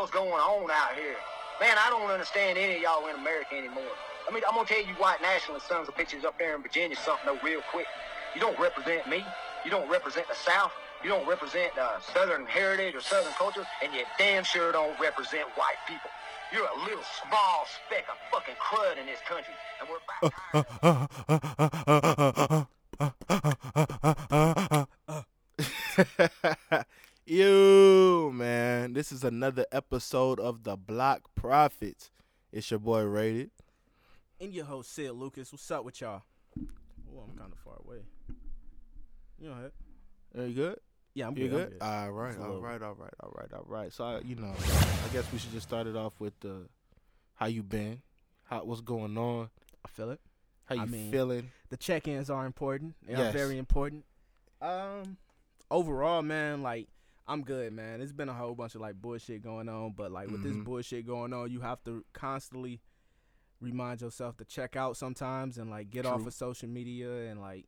[0.00, 1.16] hell's going on out here?
[1.60, 3.92] Man, I don't understand any of y'all in America anymore.
[4.26, 6.96] I mean, I'm gonna tell you white nationalist sons of bitches up there in Virginia
[6.96, 7.84] something though real quick.
[8.34, 9.22] You don't represent me.
[9.62, 10.72] You don't represent the South.
[11.04, 15.46] You don't represent uh, Southern heritage or Southern culture, and you damn sure don't represent
[15.56, 16.08] white people.
[16.50, 20.26] You're a little small speck of fucking crud in this country, and we're back.
[27.30, 32.10] you man, this is another episode of the Block Prophets.
[32.50, 33.52] It's your boy Rated.
[34.40, 35.52] And your host Sid Lucas.
[35.52, 36.22] What's up with y'all?
[36.58, 37.98] Oh, I'm kind of far away.
[39.40, 40.42] You know what?
[40.42, 40.80] Are you good?
[41.14, 41.50] Yeah, I'm good.
[41.50, 41.62] good.
[41.64, 41.82] I'm good.
[41.82, 43.92] All right, Just a all little- right, all right, all right, all right.
[43.92, 46.66] So I, you know, I guess we should just start it off with uh,
[47.36, 48.02] how you been,
[48.46, 49.50] how what's going on,
[49.84, 50.20] I feel it.
[50.64, 51.52] how you I mean- feeling.
[51.68, 52.96] The check-ins are important.
[53.06, 53.32] They Yes.
[53.32, 54.04] are very important.
[54.60, 55.16] Um,
[55.70, 56.88] overall, man, like
[57.30, 58.00] I'm good, man.
[58.00, 60.64] It's been a whole bunch of like bullshit going on, but like with this Mhm.
[60.64, 62.80] bullshit going on, you have to constantly
[63.60, 67.66] remind yourself to check out sometimes and like get off of social media and like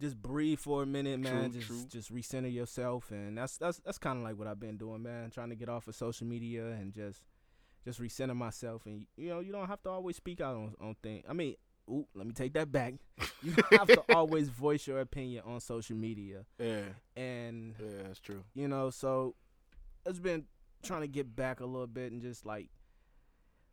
[0.00, 1.50] just breathe for a minute, man.
[1.50, 1.86] True, just true.
[1.88, 5.30] just recenter yourself, and that's that's that's kind of like what I've been doing, man.
[5.30, 7.22] Trying to get off of social media and just
[7.84, 10.94] just recenter myself, and you know you don't have to always speak out on on
[11.02, 11.24] things.
[11.28, 11.56] I mean,
[11.90, 12.94] ooh, let me take that back.
[13.42, 16.80] You have to always voice your opinion on social media, Yeah,
[17.14, 18.42] and yeah, that's true.
[18.54, 19.34] you know, so
[20.06, 20.46] it's been
[20.82, 22.70] trying to get back a little bit and just like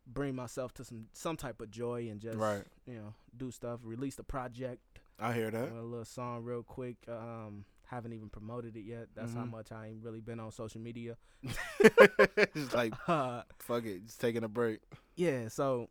[0.06, 2.64] bring myself to some some type of joy and just Right.
[2.86, 3.80] you know do stuff.
[3.82, 4.80] Release the project.
[5.18, 5.70] I hear that.
[5.70, 6.96] A little song real quick.
[7.08, 9.08] Um, haven't even promoted it yet.
[9.14, 9.50] That's how Mhm.
[9.52, 11.16] much I ain't really been on social media.
[12.54, 14.80] just like Uh, fuck it, just taking a break.
[15.16, 15.48] yeah.
[15.48, 15.88] So,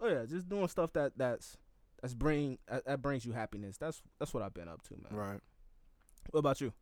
[0.00, 1.56] oh yeah, just doing stuff that that's
[2.04, 3.78] that's bring that, that brings you happiness.
[3.78, 5.18] That's that's what I've been up to, man.
[5.18, 5.40] Right.
[6.32, 6.74] What about you?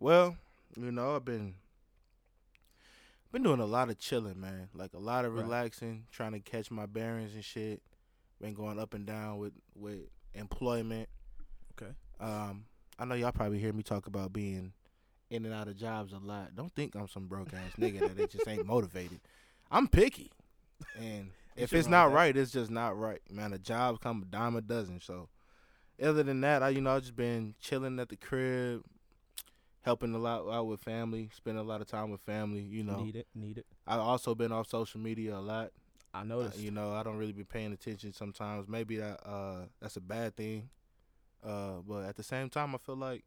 [0.00, 0.38] Well,
[0.74, 1.56] you know, I've been
[3.30, 4.70] been doing a lot of chilling, man.
[4.72, 5.42] Like a lot of Right.
[5.42, 7.82] relaxing, trying to catch my bearings and shit.
[8.40, 10.00] Been going up and down with with
[10.32, 11.10] employment.
[11.80, 11.92] Okay.
[12.18, 12.64] Um,
[12.98, 14.72] I know y'all probably hear me talk about being
[15.28, 16.56] in and out of jobs a lot.
[16.56, 19.20] Don't think I'm some broke ass nigga that it just ain't motivated.
[19.70, 20.30] I'm picky,
[20.98, 23.52] and if it's not right, it's just not right, man.
[23.52, 25.00] A job come a dime a dozen.
[25.00, 25.28] So,
[26.02, 28.82] other than that, I you know I just been chilling at the crib,
[29.82, 32.62] helping a lot out with family, spending a lot of time with family.
[32.62, 33.26] You know, Need it.
[33.34, 33.66] Need it.
[33.86, 35.70] I also been off social media a lot.
[36.14, 36.58] I Uh, noticed.
[36.58, 38.66] you know, I don't really be paying attention sometimes.
[38.68, 40.70] Maybe that uh that's a bad thing.
[41.44, 43.24] Uh, but at the same time, I feel like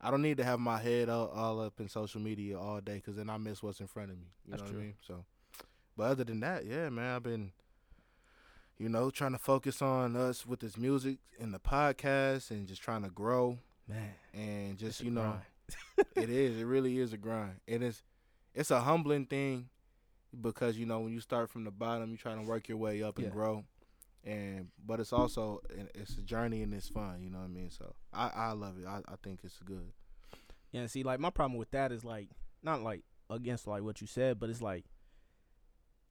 [0.00, 2.96] I don't need to have my head all, all up in social media all day
[2.96, 4.26] because then I miss what's in front of me.
[4.44, 4.80] You That's know what true.
[4.80, 4.94] I mean?
[5.06, 5.24] So,
[5.98, 7.50] but other than that, yeah, man, I've been,
[8.78, 12.80] you know, trying to focus on us with this music and the podcast and just
[12.80, 14.12] trying to grow man.
[14.32, 15.40] and just it's you know
[16.16, 16.58] it is.
[16.60, 17.56] It really is a grind.
[17.66, 18.02] It is.
[18.54, 19.68] It's a humbling thing
[20.40, 23.02] because you know when you start from the bottom, you try to work your way
[23.02, 23.32] up and Yeah.
[23.32, 23.64] grow.
[24.24, 25.60] And but it's also
[25.94, 27.22] it's a journey and it's fun.
[27.22, 27.70] You know what I mean?
[27.70, 28.86] So I I love it.
[28.86, 29.92] I I think it's good.
[30.72, 32.28] Yeah, see, like my problem with that is like
[32.62, 34.84] not like against like what you said, but it's like,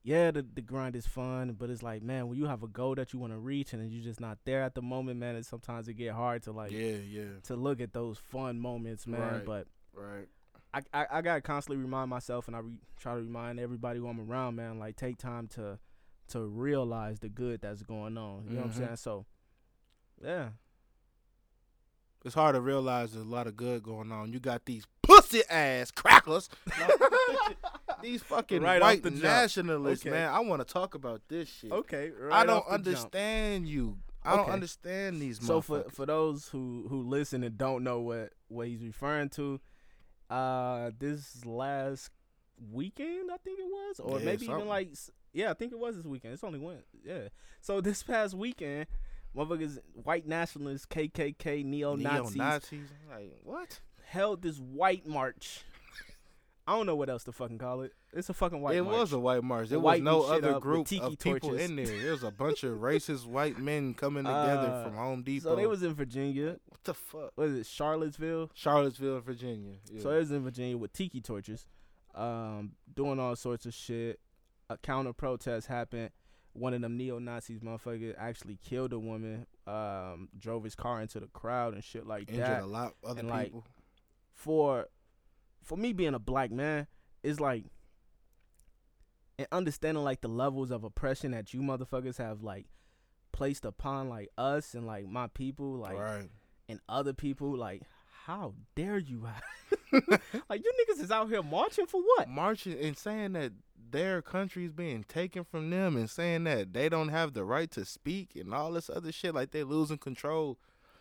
[0.08, 2.96] yeah, the the grind is fun, but it's like, man, when you have a goal
[2.96, 5.46] that you want to reach and you're just not there at the moment, man, it
[5.46, 9.20] sometimes it get hard to like yeah, yeah, to look at those fun moments, man.
[9.20, 9.46] Right.
[9.46, 10.28] But right.
[10.74, 14.08] I, I I gotta constantly remind myself, and I re- try to remind everybody who
[14.08, 15.78] I'm around, man, like take time to
[16.30, 18.46] to realize the good that's going on.
[18.48, 18.66] You know what.
[18.68, 18.86] I'm mm-hmm.
[18.86, 18.96] saying?
[18.96, 19.26] So,
[20.24, 20.52] yeah,
[22.24, 24.32] It's hard to realize there's a lot of good going on.
[24.32, 26.48] You got these pussy ass crackers.
[28.02, 29.24] these fucking Right white the jump.
[29.24, 30.12] nationalists, Okay.
[30.12, 30.30] man.
[30.30, 31.72] I want to talk about this shit.
[31.72, 32.12] okay.
[32.32, 33.98] I don't understand you.
[34.24, 35.40] I don't understand these.
[35.46, 39.60] So for for those who who listen and don't know what what he's referring to,
[40.30, 42.10] uh, this last
[42.72, 44.90] weekend I think it was, or Yeah, maybe even like
[45.34, 46.34] yeah, I think it was this weekend.
[46.34, 47.30] It's only one, yeah.
[47.62, 48.88] So this past weekend,
[49.36, 52.38] motherfuckers, white nationalists, KKK, Neo-Nazis.
[53.10, 53.80] Like what?
[54.06, 55.62] held this white march.
[56.68, 57.94] I don't know what else to fucking call it.
[58.12, 58.94] It's a fucking white it march.
[58.94, 59.70] was a white march.
[59.70, 61.70] There was no other group tiki of people torches.
[61.70, 61.86] in there.
[61.86, 65.50] There was a bunch of racist white men coming together Uh, from Home Depot.
[65.52, 66.58] so they was in Virginia.
[66.68, 67.32] what the fuck?
[67.36, 67.66] What is it?
[67.68, 68.52] Charlottesville.
[68.54, 69.76] Charlottesville, Virginia.
[69.90, 70.02] Yeah.
[70.02, 71.68] So it was in Virginia with tiki torches,
[72.14, 74.20] um, doing all sorts of shit.
[74.70, 76.10] A counter protest happened.
[76.52, 81.20] One of them neo Nazis motherfucker actually killed a woman, um, drove his car into
[81.22, 82.50] the crowd and shit like injured that.
[82.56, 83.64] Injured a lot of other and, like, people.
[84.34, 84.88] For
[85.68, 86.88] for me being a black man,
[87.24, 87.66] it's like
[89.38, 92.66] and understanding like the levels of oppression that you motherfuckers have like
[93.34, 96.30] placed upon like us and like my people, like right.
[96.70, 97.84] and other people, like
[98.26, 99.28] how dare you?
[100.50, 102.30] like you niggas is out here marching for what?
[102.30, 103.52] Marching and saying that
[103.92, 107.70] their country is being taken from them and saying that they don't have the right
[107.72, 110.58] to speak and all this other shit, like they losing control.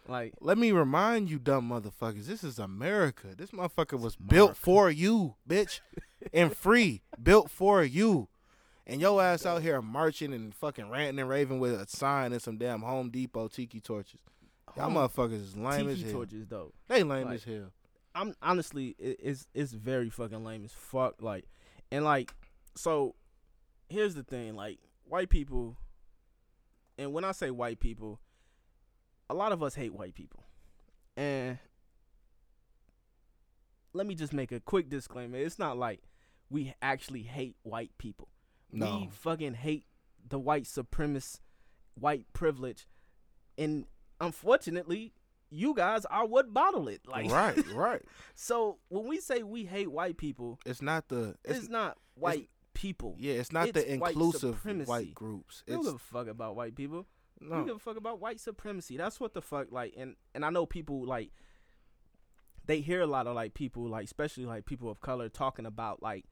[0.08, 3.28] Like Let me remind you, dumb motherfuckers, this is America.
[3.36, 5.80] This motherfucker was built for you, bitch,
[6.32, 8.28] and free, built for you.
[8.86, 12.40] And your ass out here marching and fucking ranting and raving with a sign and
[12.40, 14.20] some damn Home Depot tiki torches.
[14.76, 16.12] Y'all home- motherfuckers is lame as hell.
[16.12, 16.72] torches though.
[16.86, 17.72] They lame Like, as hell.
[18.14, 21.20] I'm honestly it, it's it's very fucking lame as fuck.
[21.20, 21.46] Like
[21.90, 22.32] and like
[22.76, 23.14] so
[23.88, 25.76] here's the thing, like white people
[26.98, 28.20] and when I say white people,
[29.28, 30.44] a lot of us hate white people.
[31.16, 31.58] And
[33.92, 35.38] let me just make a quick disclaimer.
[35.38, 36.02] It's not like
[36.50, 38.28] we actually hate white people.
[38.72, 38.98] No.
[39.00, 39.86] We fucking hate
[40.28, 41.40] the white supremacist,
[41.94, 42.86] white privilege.
[43.56, 43.86] And
[44.20, 45.14] unfortunately,
[45.50, 47.02] you guys are what bottle it.
[47.06, 48.02] Like right, right.
[48.34, 52.48] so when we say we hate white people, It's not the it's, it's, not white
[52.74, 53.16] people.
[53.18, 54.88] yeah, it's not the it's white inclusive supremacy.
[54.88, 55.62] white groups.
[55.66, 57.06] Don't It's give a fuck about white people.
[57.40, 57.64] No.
[57.64, 58.96] give a fuck about white supremacy.
[58.96, 61.30] That's what the fuck like and and I know people like
[62.66, 66.02] they hear a lot of like people like especially like people of color talking about
[66.02, 66.24] like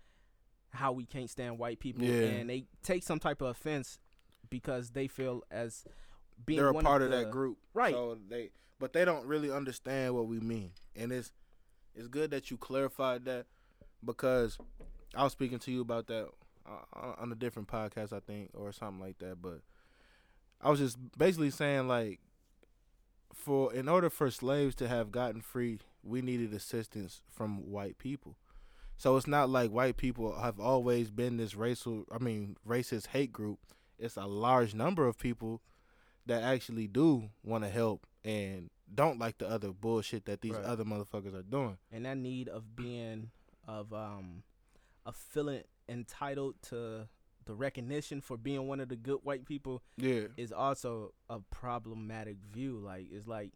[0.70, 2.24] how we can't stand white people Yeah.
[2.26, 3.98] and they take some type of offense
[4.50, 5.84] because they feel as
[6.44, 7.58] being They're a one part of the- that group.
[7.74, 7.94] Right.
[7.94, 8.50] So they
[8.80, 10.72] but they don't really understand what we mean.
[10.96, 11.30] And it's
[11.94, 13.46] it's good that you clarified that
[14.04, 14.58] because
[15.14, 16.28] I was speaking to you about that
[16.66, 19.40] uh, on- on a different podcast, I think, or something like that.
[19.40, 19.60] But
[20.60, 22.20] I was just basically saying like,
[23.32, 28.36] for in order for slaves to have gotten free, we needed assistance from white people.
[28.96, 33.32] So it's not like white people have always been this racial, I mean, racist hate
[33.32, 33.58] group.
[33.98, 35.60] It's a large number of people
[36.26, 40.64] that actually do want to help and don't like the other bullshit that these Right.
[40.64, 41.76] other motherfuckers are doing.
[41.90, 43.30] and that need of being
[43.66, 44.42] of um
[45.06, 47.08] of feeling entitled to
[47.46, 50.28] the recognition for being one of the good white people Yeah.
[50.36, 52.78] is also a problematic view.
[52.78, 53.52] Like it's like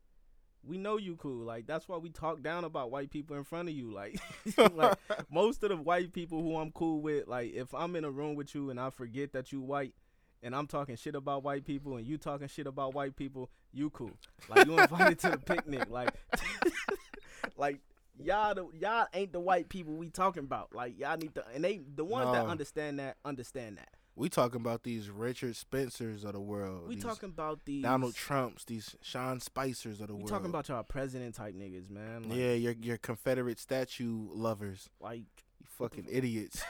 [0.65, 1.45] we know you cool.
[1.45, 3.93] Like that's why we talk down about white people in front of you.
[3.93, 4.21] Like
[4.75, 4.99] like
[5.31, 8.35] most of the white people who I'm cool with like if I'm in a room
[8.35, 9.95] with you and I forget that you white
[10.43, 13.91] and I'm talking shit about white people and you talking shit about white people you
[13.91, 14.13] cool.
[14.49, 15.89] Like you invited to the picnic.
[15.91, 16.11] Like
[17.57, 17.81] like
[18.25, 21.63] y'all the, y'all ain't the white people we talking about like y'all need to and
[21.65, 26.33] they the ones that understand that understand that we talking about these Richard Spencers of
[26.33, 26.89] the world.
[26.89, 30.25] we talking about these Donald Trumps, these Sean Spicers of the we world.
[30.25, 34.91] We talking about y'all president type niggas man like, yeah, your your Confederate statue lovers.
[35.01, 35.23] like
[35.61, 36.65] You fucking idiots.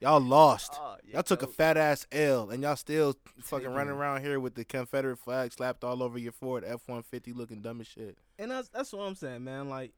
[0.00, 0.74] y'all lost.
[0.80, 4.38] oh, yeah, Y'all took a fat ass L, and y'all still fucking running around here
[4.38, 7.88] with the Confederate flag slapped all over your Ford F one fifty, looking dumb as
[7.88, 8.18] shit.
[8.38, 9.68] and that's that's what I'm saying, man.
[9.68, 9.94] Like,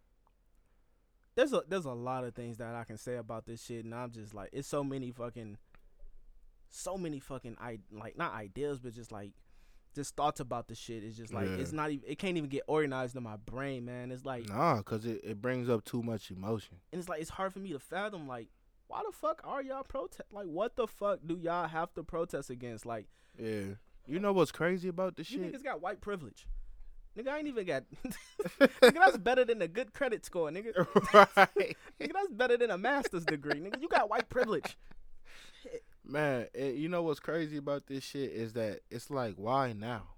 [1.37, 3.94] there's a there's a lot of things that I can say about this shit, and
[3.94, 5.56] I'm just like, it's so many fucking,
[6.71, 9.32] so many fucking i like not ideas, but just like,
[9.94, 11.03] just thoughts about the shit.
[11.03, 11.56] It's just like Yeah.
[11.56, 14.11] it's not even it can't even get organized in my brain, man.
[14.12, 16.77] It's like, Nah, cause it, it brings up too much emotion.
[16.93, 18.29] and it's like it's hard for me to fathom.
[18.29, 18.49] Like,
[18.87, 20.32] why the fuck are y'all protest?
[20.32, 22.87] Like, what the fuck do y'all have to protest against?
[22.87, 23.06] Like,
[23.38, 23.75] Yeah.
[24.06, 25.53] You know what's crazy about this you shit?
[25.53, 26.47] niggas got white privilege.
[27.19, 27.85] Nigga, I ain't even got.
[28.61, 30.73] nigga, that's better than a good credit score, nigga.
[31.12, 31.77] right.
[32.01, 33.61] Nigga, that's better than a master's degree.
[33.61, 34.79] Nigga, you got white privilege.
[36.05, 40.08] Man, it, you know what's crazy about this shit is that it's like, why now?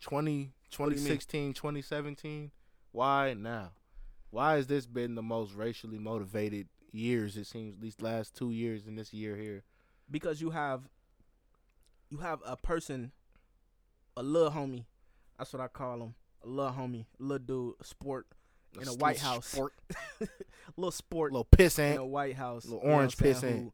[0.00, 0.52] 20, do you mean?
[0.70, 2.50] 2016, 2017,
[2.92, 3.72] why now?
[4.30, 8.86] Why has this been the most racially motivated years, it seems, these last two years
[8.86, 9.62] and this year here?
[10.10, 10.88] Because you have
[12.10, 13.12] you have a person,
[14.16, 14.84] a little homie.
[15.38, 16.14] That's what I call him.
[16.44, 18.26] A little homie, a little dude, a sport,
[18.80, 19.46] in a White House.
[19.46, 19.72] Sport,
[20.76, 22.64] little sport little piss in a White House.
[22.66, 23.58] Little you know orange pissant.
[23.58, 23.72] Who,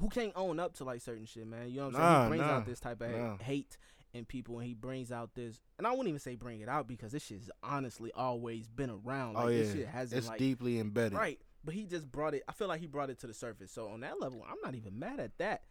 [0.00, 1.68] who can't own up to like certain shit, man.
[1.70, 2.22] You know what I'm Nah, saying?
[2.22, 3.36] He brings nah, out this type of nah.
[3.38, 3.76] hate
[4.12, 6.88] in people and he brings out this and I wouldn't even say bring it out
[6.88, 9.36] because this shit's honestly always been around.
[9.36, 9.58] Oh, like oh, yeah.
[9.62, 11.16] this shit hasn't It's like deeply embedded.
[11.16, 11.38] Right.
[11.62, 12.42] But he just brought it.
[12.48, 13.70] I feel like he brought it to the surface.
[13.70, 15.62] So on that level, I'm not even mad at that.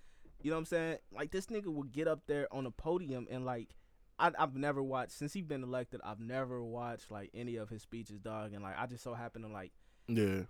[0.41, 0.97] You know what I'm saying?
[1.11, 3.75] Like this nigga would get up there on a podium and like,
[4.19, 6.01] I, I've never watched since he's been elected.
[6.03, 8.53] I've never watched like any of his speeches, dog.
[8.53, 9.71] And like, I just so happened to like,
[10.07, 10.41] Yeah.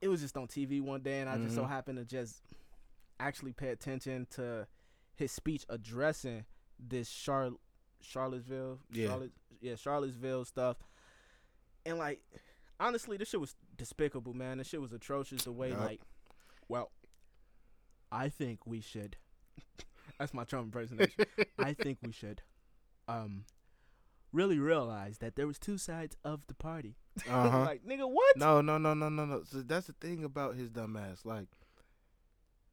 [0.00, 1.68] it was just on TV one day, and I just so Mhm.
[1.68, 2.42] happened to just
[3.20, 4.66] actually pay attention to
[5.14, 6.44] his speech addressing
[6.78, 7.50] this Char-
[8.00, 9.08] Charlottesville, Yeah.
[9.08, 10.76] Charlotte, yeah, Charlottesville stuff,
[11.84, 12.22] and like
[12.80, 14.58] honestly, this shit was despicable, man.
[14.58, 15.42] This shit was atrocious.
[15.44, 15.80] The way Yup.
[15.80, 16.00] like,
[16.68, 16.92] well,
[18.12, 19.16] I think we should.
[20.18, 21.24] That's my Trump impersonation.
[21.58, 22.42] I think we should,
[23.06, 23.44] um,
[24.32, 26.96] really realize that there was two sides of the party.
[27.28, 27.60] Uh huh.
[27.62, 28.36] like, nigga, what?
[28.36, 29.42] No, no, no, no, no, no.
[29.42, 31.22] So that's the thing about his dumb ass.
[31.24, 31.48] Like,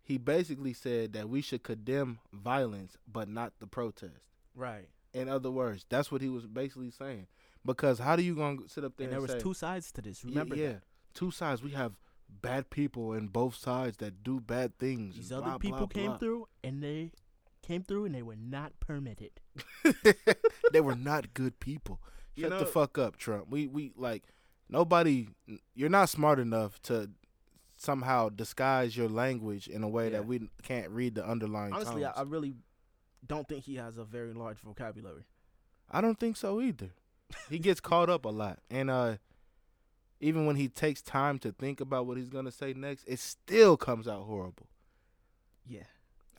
[0.04, 4.22] he basically said that we should condemn violence, but not the protest.
[4.54, 4.88] Right.
[5.16, 7.26] In other words, that's what he was basically saying.
[7.66, 9.92] Because how do you gonna sit up there And and, there was say, two sides
[9.94, 10.24] to this.
[10.24, 10.84] Remember yeah, that.
[11.16, 11.64] two sides?
[11.64, 11.94] We have
[12.30, 15.16] bad people in both sides that do bad things.
[15.16, 16.18] These and other blah, people blah, came blah.
[16.18, 17.12] through and they
[17.66, 19.32] came through and they were not permitted.
[20.72, 22.00] they were not good people.
[22.36, 23.48] You Shut the fuck up, Trump.
[23.50, 24.24] We we like
[24.70, 25.28] nobody.
[25.74, 27.10] You're not smart enough to
[27.78, 30.10] somehow disguise your language in a way Yeah.
[30.20, 31.74] that we can't read the underlying.
[31.74, 32.54] Honestly, I, I really
[33.26, 35.26] don't think he has a very large vocabulary.
[35.92, 36.92] I don't think so either.
[37.50, 39.18] He gets caught up a lot, and uh,
[40.20, 43.78] even when he takes time to think about what he's gonna say next, it still
[43.78, 44.68] comes out horrible.
[45.68, 45.84] Yeah.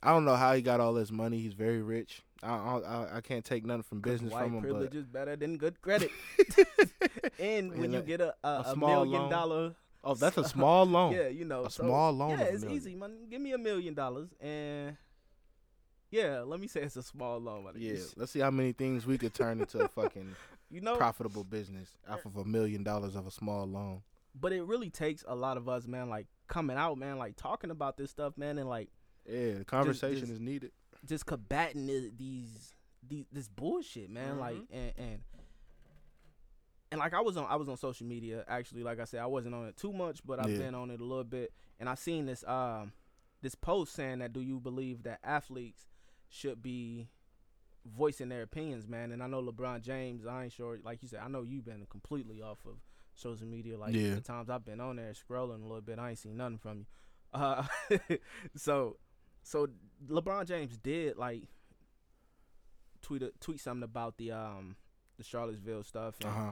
[0.03, 1.39] I don't know how he got all this money.
[1.39, 2.23] He's very rich.
[2.43, 5.35] I I, I- can't take nothing from business white from him, privilege but is better
[5.35, 6.11] than good credit.
[7.39, 9.29] and when And you get a, a, a million loan.
[9.29, 11.13] dollar oh, that's a small loan.
[11.13, 12.77] Yeah, you know, A so, small loan Yeah, it's million.
[12.77, 13.27] easy, man.
[13.29, 14.97] Give me a million dollars, and
[16.11, 17.67] yeah, let me say it's a small loan.
[17.75, 20.35] Yeah, let's see how many things we could turn into a fucking
[20.69, 24.01] you know, profitable business off of a million dollars of a small loan.
[24.39, 27.71] but it really takes a lot of us, man, like coming out, man, like talking
[27.71, 28.89] about this stuff, man, and like
[29.27, 30.71] Yeah, conversation just- is needed.
[31.05, 31.85] just combating
[32.17, 32.73] these,
[33.07, 34.39] these this bullshit, man.
[34.39, 34.67] Like Mhm.
[34.71, 35.19] and and
[36.91, 38.83] and like I was on I was on social media actually.
[38.83, 40.57] Like I said, I wasn't on it too much, but I've Yeah.
[40.59, 42.93] been on it a little bit, and I seen this um
[43.41, 45.85] this post saying that do you believe that athletes
[46.29, 47.07] should be
[47.85, 49.11] voicing their opinions, man?
[49.11, 50.25] And I know LeBron James.
[50.25, 52.77] I ain't sure, like you said, I know you've been completely off of
[53.13, 53.77] social media.
[53.77, 54.15] Like Yeah.
[54.15, 56.79] the times I've been on there scrolling a little bit, I ain't seen nothing from
[56.79, 56.85] you.
[57.33, 57.65] Uh,
[58.55, 58.97] so
[59.47, 59.67] so
[60.09, 61.43] LeBron James did like
[63.01, 64.75] tweet a, tweet something about the um
[65.17, 66.15] the Charlottesville stuff.
[66.23, 66.51] uh-huh.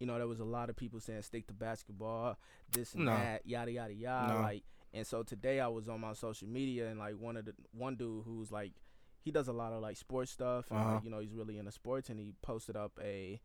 [0.00, 2.36] You know, there was a lot of people saying stick to basketball,
[2.72, 3.12] this and No.
[3.16, 4.34] that, yada yada yada.
[4.34, 4.40] No.
[4.40, 7.54] Like, and so today I was on my social media and like one of the
[7.72, 8.72] one dude who's like
[9.20, 10.94] he does a lot of like sports stuff and Uh-huh.
[10.94, 13.40] like, you know he's really into sports and he posted up a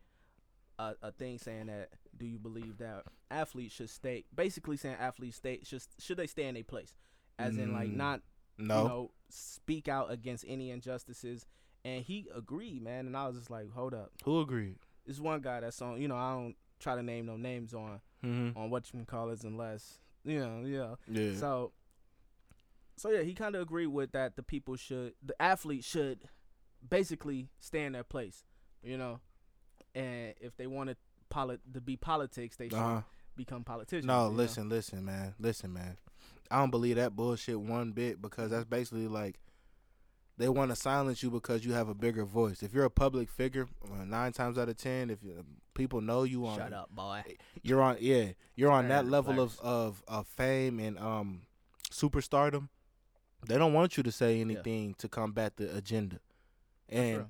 [0.79, 5.37] a, a thing saying that do you believe that athletes should stay basically saying athletes
[5.37, 6.93] stay should should they stay in a place
[7.39, 8.21] as in like Mm, not
[8.57, 8.81] No.
[8.81, 11.45] you know, speak out against any injustices.
[11.85, 13.07] And he agreed, man.
[13.07, 14.11] And I was just like, hold up.
[14.25, 14.77] Who agreed?
[15.05, 18.01] This one guy that's on, you know, I don't try to name no names on
[18.25, 18.57] Mm-hmm.
[18.57, 20.95] on what you can call it unless, you know, yeah.
[21.07, 21.37] Yeah.
[21.37, 21.71] So,
[22.95, 24.35] so yeah, he kind of agreed with that.
[24.35, 26.27] The people should, the athletes should,
[26.87, 28.43] basically stay in their place,
[28.81, 29.19] you know.
[29.93, 30.97] And if they want to
[31.29, 33.01] polit to be politics, they should uh-huh.
[33.35, 34.07] become politicians.
[34.07, 34.35] No, you know?
[34.37, 35.97] listen, listen, man, listen, man.
[36.51, 39.39] I don't believe that bullshit one bit because that's basically like
[40.37, 42.61] they want to silence you because you have a bigger voice.
[42.61, 46.23] If you're a public figure, uh, nine times out of ten, if you, people know
[46.23, 47.23] you on, Shut up, boy.
[47.63, 51.41] you're on, yeah, you're on that level of, of of fame and um
[51.91, 52.69] superstardom.
[53.47, 56.19] They don't want you to say anything to combat the agenda,
[56.89, 57.25] and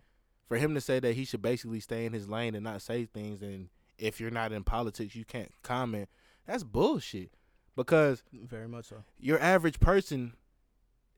[0.47, 3.05] for him to say that he should basically stay in his lane and not say
[3.05, 6.09] things, and if you're not in politics, you can't comment.
[6.45, 7.31] That's bullshit.
[7.77, 9.03] Because Very much so.
[9.19, 10.33] your average person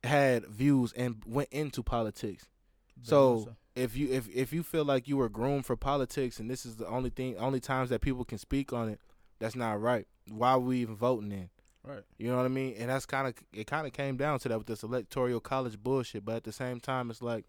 [0.03, 2.47] had views and went into politics.
[2.97, 6.49] Much So if you if if you feel like you were groomed for politics and
[6.49, 8.99] this is the only thing only times that people can speak on it,
[9.39, 10.05] that's not right.
[10.29, 11.49] Why are we even voting then?
[11.83, 12.03] right.
[12.17, 12.75] You know what I mean?
[12.77, 13.65] And that's kind of it.
[13.67, 16.25] Kind of came down to that with this electoral college bullshit.
[16.25, 17.45] But at the same time, it's like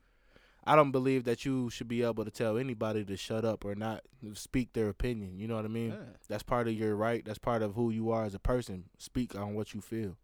[0.65, 3.75] I don't believe that you should be able to tell anybody to shut up or
[3.75, 4.03] not
[4.35, 5.39] speak their opinion.
[5.39, 5.91] You know what I mean?
[5.91, 6.17] Yeah.
[6.29, 7.25] That's part of your right.
[7.25, 8.85] That's part of who you are as a person.
[8.99, 10.17] Speak on what you feel.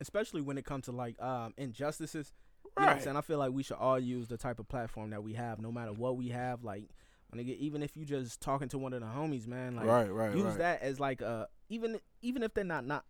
[0.00, 2.32] especially when it comes to like um injustices.
[2.64, 3.04] You know what I'm Right.
[3.04, 3.16] saying?
[3.16, 5.70] I feel like we should all use the type of platform that we have, no
[5.72, 6.62] matter what we have.
[6.64, 6.88] Like,
[7.34, 10.34] get, even if you just talking to one of the homies, man, like right, right,
[10.34, 10.58] use right.
[10.58, 13.04] that as like a even even if they're not not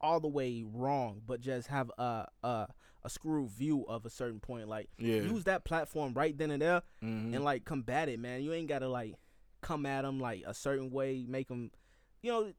[0.00, 2.66] all the way wrong, but just have a a
[3.04, 4.68] a screw view of a certain point.
[4.68, 5.22] Like, Yeah.
[5.22, 7.34] use that platform right then and there, Mhm.
[7.34, 8.42] and like combat it, man.
[8.42, 9.16] You ain't gotta like
[9.60, 11.70] come at them like a certain way, make them,
[12.22, 12.52] you know,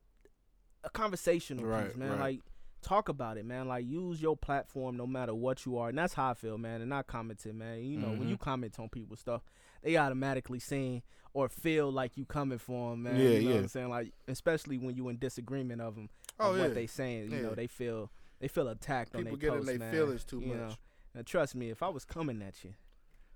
[0.84, 2.12] a conversational Right, piece, man.
[2.12, 2.20] right.
[2.20, 2.40] Like
[2.82, 3.68] talk about it, man.
[3.68, 6.82] Like use your platform no matter what you are, and that's how I feel, man.
[6.82, 7.82] And I commented, man.
[7.84, 8.32] You know, when Mhm.
[8.32, 9.44] you comment on people's stuff,
[9.82, 13.16] they automatically saying or feel like you coming for them, man.
[13.16, 13.56] Yeah, you know yeah.
[13.56, 13.90] what I'm saying?
[13.90, 16.10] Like especially when you in disagreement of them,
[16.40, 16.64] Oh, of yeah.
[16.64, 17.32] what they saying.
[17.32, 17.42] You Yeah.
[17.44, 18.12] know, they feel
[18.44, 20.58] they feel attacked on People their get in their feelings too you much.
[20.58, 20.76] Know?
[21.16, 22.74] And trust me, if I was coming at you,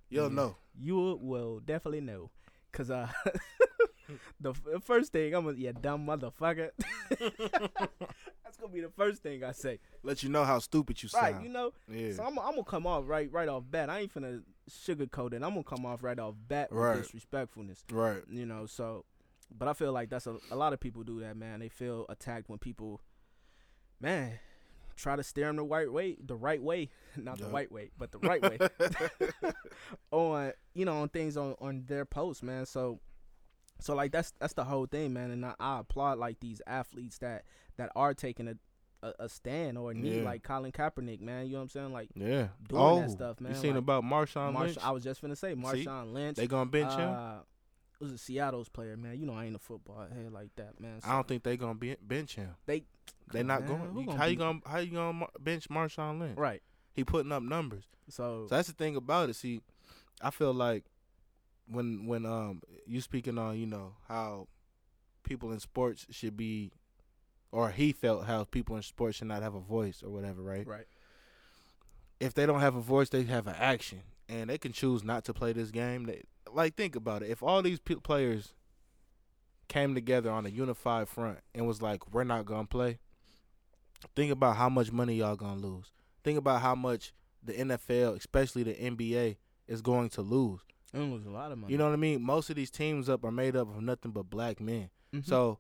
[0.10, 0.36] You'll yeah.
[0.36, 0.56] know.
[0.78, 2.30] you will definitely know.
[2.74, 3.08] Cause uh,
[4.42, 6.72] the f- first thing I'm gonna, yeah, dumb motherfucker.
[8.44, 9.80] That's gonna be the first thing I say.
[10.04, 11.46] Let you know how stupid you Right, sound.
[11.46, 11.72] you know.
[11.90, 12.12] yeah.
[12.14, 13.90] So I'm, I'm gonna come off right, right off bat.
[13.90, 15.36] I ain't finna sugarcoat it.
[15.36, 16.96] I'm gonna come off right off bat Right.
[16.98, 17.84] with disrespectfulness.
[17.92, 18.24] right.
[18.30, 18.66] You know.
[18.66, 19.06] So,
[19.58, 21.60] but I feel like that's a, a lot of people do that, man.
[21.60, 23.02] They feel attacked when people,
[24.02, 24.40] man,
[24.98, 27.54] try to steer them the right way, the right way, not the Yup.
[27.54, 28.58] right way, but the right way
[30.12, 32.66] on you know on things on on their posts, man.
[32.66, 33.00] So
[33.80, 35.32] so like that's that's the whole thing, man.
[35.32, 37.44] And I, I applaud like these athletes that
[37.78, 38.56] that are taking a
[39.04, 40.24] a, a stand or a knee, Yeah.
[40.24, 41.46] like Colin Kaepernick, man.
[41.46, 41.94] You know what I'm saying?
[41.94, 42.48] Like yeah.
[42.68, 43.54] doing oh, that stuff, man.
[43.54, 44.78] You seen like, about Marshawn Marsh- Lynch?
[44.84, 46.38] I was just gonna say Marshawn Lynch.
[46.38, 47.10] They gonna bench him?
[47.10, 47.36] Uh,
[48.00, 49.20] was a Seattle's player, man.
[49.20, 51.00] You know I ain't a football head like that, man.
[51.04, 52.56] I don't think they gonna be, bench him.
[52.66, 52.84] They-
[53.32, 53.68] they not man.
[53.70, 53.98] going.
[53.98, 56.38] You- gonna how you gonna how you gonna bench Marshawn Lynch?
[56.38, 56.62] right.
[56.94, 57.86] He putting up numbers.
[58.10, 59.36] So, So that's the thing about it.
[59.36, 59.62] See,
[60.22, 60.86] I feel like
[61.68, 64.48] when when um you speaking on you know how
[65.24, 66.72] people in sports should be,
[67.52, 70.66] or he felt how people in sports should not have a voice or whatever, right?
[70.66, 70.88] right.
[72.20, 75.24] If they don't have a voice, they have an action, and they can choose not
[75.26, 76.06] to play this game.
[76.06, 76.24] They
[76.58, 77.30] like think about it.
[77.30, 78.54] If all these pe- players
[79.70, 83.00] came together on a unified front and was like, "We're not gonna play,"
[84.16, 85.92] think about how much money y'all gonna lose.
[86.24, 89.38] Think about how much the NFL, especially the NBA,
[89.68, 90.62] is going to lose.
[90.94, 91.72] It was a lot of money.
[91.72, 92.22] You know what I mean?
[92.22, 94.90] Most of these teams up are made up of nothing but black men.
[95.14, 95.26] Mhm.
[95.26, 95.60] So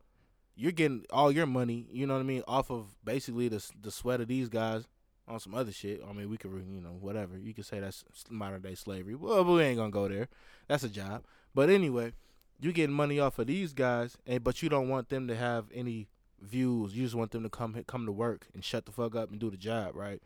[0.56, 3.92] you're getting all your money, you know what I mean, off of basically the the
[3.92, 4.88] sweat of these guys
[5.28, 6.02] on some other shit.
[6.08, 7.38] I mean, we could, you know, whatever.
[7.38, 9.16] You could say that's modern day slavery.
[9.16, 10.28] Well, but we ain't gonna go there.
[10.68, 11.24] That's a job.
[11.54, 12.14] But anyway,
[12.60, 15.66] you getting money off of these guys, and but you don't want them to have
[15.74, 16.08] any
[16.42, 16.96] views.
[16.96, 19.40] You just want them to come come to work and shut the fuck up and
[19.40, 20.22] do the job, right?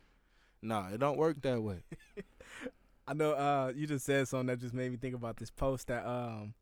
[0.62, 1.84] Nah, it don't work that way.
[3.08, 5.88] I know uh you just said something that just made me think about this post
[5.88, 6.53] that um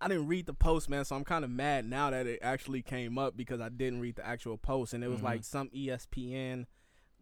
[0.00, 2.82] I didn't read the post, man, so I'm kind of mad now that it actually
[2.82, 5.24] came up because I didn't read the actual post and it was Mhm.
[5.24, 6.66] like some ESPN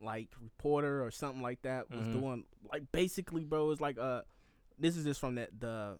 [0.02, 2.12] like reporter or something like that was Mhm.
[2.12, 4.23] doing like basically, bro, it's like uh
[4.78, 5.99] this is just from that the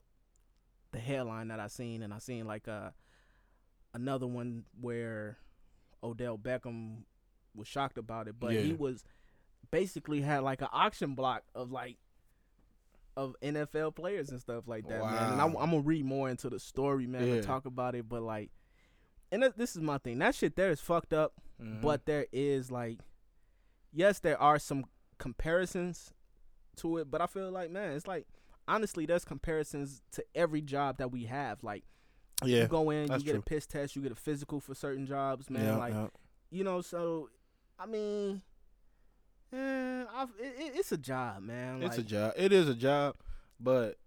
[0.93, 2.91] the headline that I seen and I seen like uh
[3.95, 5.39] another one where
[6.03, 7.05] Odell Beckham
[7.55, 9.05] was shocked about it, but he was
[9.71, 11.97] basically had like an auction block of like
[13.17, 15.33] of NFL players and stuff like that, man.
[15.35, 17.35] And I'm, I'm gonna read more into the story, man, Yeah.
[17.35, 18.09] and talk about it.
[18.09, 18.51] But like,
[19.31, 20.19] and th- this is my thing.
[20.19, 21.83] That shit there is fucked up, Mhm.
[21.83, 23.01] but there is like,
[23.93, 24.85] yes, there are some
[25.19, 26.13] comparisons
[26.77, 28.27] to it, but I feel like, man, it's like
[28.69, 31.63] honestly, there's comparisons to every job that we have.
[31.63, 31.85] Like,
[32.45, 33.41] yeah, you go in, you get true.
[33.41, 35.65] a piss test, you get a physical for certain jobs, man.
[35.65, 36.07] yeah, like, yeah.
[36.51, 37.29] you know, so
[37.79, 38.43] I mean,
[39.53, 41.83] eh, I've, it, it- it's a job, man.
[41.83, 42.33] It's a job.
[42.37, 43.17] It is a job,
[43.61, 43.99] but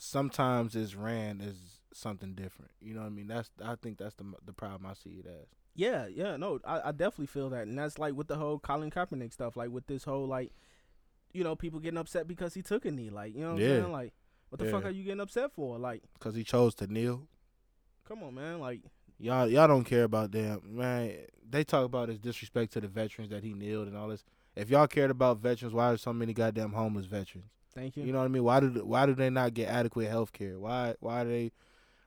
[0.00, 1.56] sometimes it's ran as
[1.92, 2.70] something different.
[2.80, 3.26] You know what I mean?
[3.28, 5.48] That's I think that's the the problem I see it as.
[5.78, 8.90] Yeah, yeah, no, I, I definitely feel that, and that's like with the whole Colin
[8.90, 10.52] Kaepernick stuff, like with this whole like,
[11.32, 13.68] you know, people getting upset because he took a knee, like, you know what Yeah.
[13.76, 13.92] I'm saying?
[13.92, 14.12] Like,
[14.48, 15.78] what the fuck are you getting upset for?
[15.78, 17.28] Like, Cause he chose to kneel.
[18.06, 18.80] come on, man, like,
[19.20, 21.12] Y'all y'all don't care about them, man.
[21.48, 24.24] They talk about his disrespect to the veterans that he kneeled and all this.
[24.56, 27.50] If y'all cared about veterans, why are so many goddamn homeless veterans?
[27.74, 28.02] thank you.
[28.04, 28.42] You know what I mean?
[28.44, 30.58] Why do why do they not get adequate health care?
[30.58, 31.52] Why why are they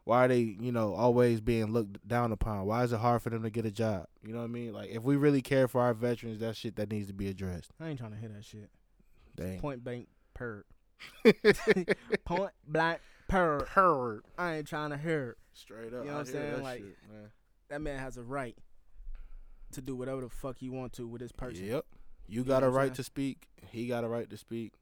[0.04, 2.66] why are they, you know, always being looked down upon?
[2.66, 4.08] Why is it hard for them to get a job?
[4.24, 4.74] You know what I mean?
[4.74, 7.72] Like if we really care for our veterans, that shit that needs to be addressed.
[7.80, 8.70] I ain't trying to hear that shit.
[9.36, 9.60] Dang.
[9.60, 10.66] Point blank per.
[12.26, 13.66] Point blank per.
[13.66, 14.26] Hurt.
[14.38, 15.32] I ain't trying to hear.
[15.32, 15.38] it.
[15.54, 16.04] Straight up.
[16.04, 16.52] You know what I'm saying?
[16.52, 17.32] that Like, shit, man.
[17.70, 18.56] That man has a right
[19.72, 21.66] to do whatever the fuck he want to with his person.
[21.66, 21.86] Yep.
[22.28, 23.48] You know got a right to speak.
[23.70, 24.74] He got a right to speak.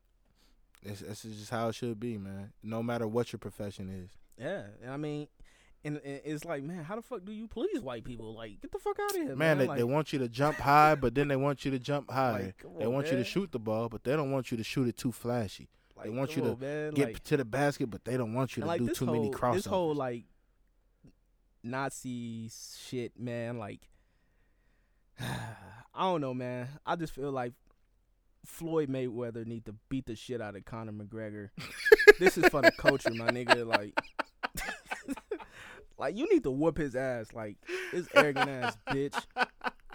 [0.82, 2.54] It's, it's just how it should be, man.
[2.64, 4.12] No matter what your profession is.
[4.40, 5.28] Yeah, and I mean,
[5.84, 8.34] and, and it's like, man, how the fuck do you please white people?
[8.34, 9.58] Like, get the fuck out of here, Man, man.
[9.58, 12.10] they, like, they want you to jump high, but then they want you to jump
[12.10, 12.44] higher.
[12.44, 14.58] like, come they on, want you to shoot the ball, but they don't want you
[14.58, 15.70] to shoot it too flashy.
[15.96, 16.92] Like, they want you on, man.
[16.92, 19.54] Get to the basket, but they don't want you to do too whole, many crossovers.
[19.54, 20.24] This whole like
[21.64, 22.50] Nazi
[22.88, 23.58] shit, man.
[23.58, 23.82] Like,
[25.20, 26.70] I don't know, man.
[26.86, 27.54] I just feel like
[28.46, 31.50] Floyd Mayweather need to beat the shit out of Conor McGregor.
[32.20, 33.66] this is for the culture, my nigga.
[33.66, 34.00] Like,
[36.00, 37.34] like you need to whoop his ass.
[37.34, 37.58] Like,
[37.92, 39.22] this arrogant ass bitch.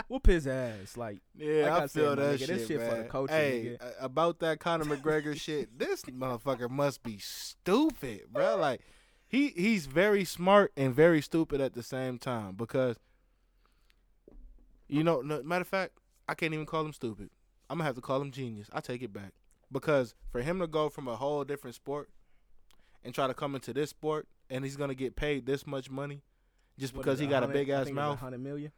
[0.08, 0.96] Whoop his ass.
[0.96, 3.00] Like, Yeah, Like I, I said, feel my that nigga, shit, this shit for the
[3.02, 3.08] man.
[3.08, 3.92] culture, Hey, nigga.
[4.00, 8.56] about that Conor McGregor shit, this motherfucker must be stupid, bro.
[8.56, 8.80] Like
[9.26, 12.98] he he's very smart and very stupid at the same time because
[14.88, 15.92] you know, no, matter of fact,
[16.28, 17.30] I can't even call him stupid.
[17.70, 18.68] I'm gonna have to call him genius.
[18.72, 19.32] I take it back
[19.72, 22.10] because for him to go from a whole different sport
[23.02, 26.22] and try to come into this sport and he's gonna get paid this much money
[26.78, 28.18] just because he got a big ass mouth.
[28.18, 28.72] hundred million.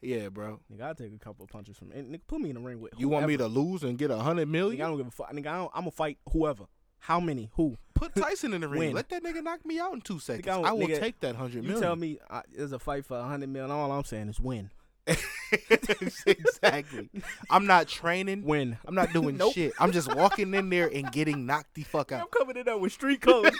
[0.00, 0.58] Yeah, bro.
[0.72, 2.80] Nigga, I'll take a couple of punches from and nigga, put me in the ring
[2.80, 5.10] with You want me to lose and get a hundred Nigga, I don't give a
[5.12, 5.32] fuck.
[5.32, 6.64] Nigga, I I'm gonna fight whoever.
[6.98, 7.50] How many?
[7.54, 7.76] Who?
[7.94, 8.94] Put Tyson in the ring.
[8.94, 10.44] Let that nigga knock me out in two seconds.
[10.46, 11.76] don't- I will nigga, take that hundred million.
[11.76, 13.70] You tell me uh, there's a fight for a hundred million.
[13.70, 14.70] All I'm saying is win.
[16.26, 17.10] exactly.
[17.50, 18.44] I'm not training.
[18.44, 18.78] Win.
[18.84, 19.52] I'm not doing Nope.
[19.54, 19.72] shit.
[19.80, 22.22] I'm just walking in there and getting knocked the fuck out.
[22.22, 23.50] I'm coming in there with street clothes.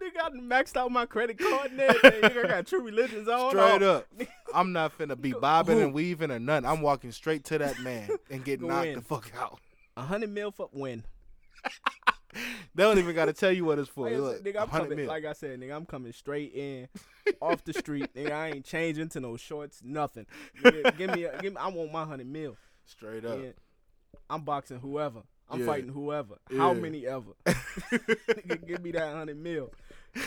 [0.00, 2.22] Nigga, I maxed out my credit card and everything.
[2.22, 3.50] Nigga, I got true religions on.
[3.50, 4.06] Straight up.
[4.54, 6.68] I'm not finna be bobbing and weaving or nothing.
[6.68, 8.94] I'm walking straight to that man and getting knocked in.
[8.96, 9.60] the fuck out.
[9.96, 11.04] A hundred mil for win.
[12.74, 14.04] They don't even gotta tell you what it's for.
[14.04, 15.06] Like I, Look, said, nigga, I'm coming, mil.
[15.08, 16.86] like I said, nigga, I'm coming straight in
[17.40, 18.12] off the street.
[18.14, 20.26] Nigga, I ain't changing to no shorts, nothing.
[20.62, 22.56] Nigga, give me, a, give me, I want my hundred mil.
[22.84, 23.38] Straight up.
[24.28, 25.22] I'm boxing whoever.
[25.50, 25.66] I'm Yeah.
[25.66, 26.34] fighting whoever.
[26.54, 27.32] How many ever?
[27.46, 29.72] nigga, give me that hundred mil.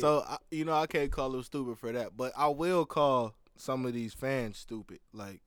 [0.00, 3.34] So I, you know I can't call him stupid for that, but I will call
[3.56, 4.98] some of these fans stupid.
[5.12, 5.40] Like,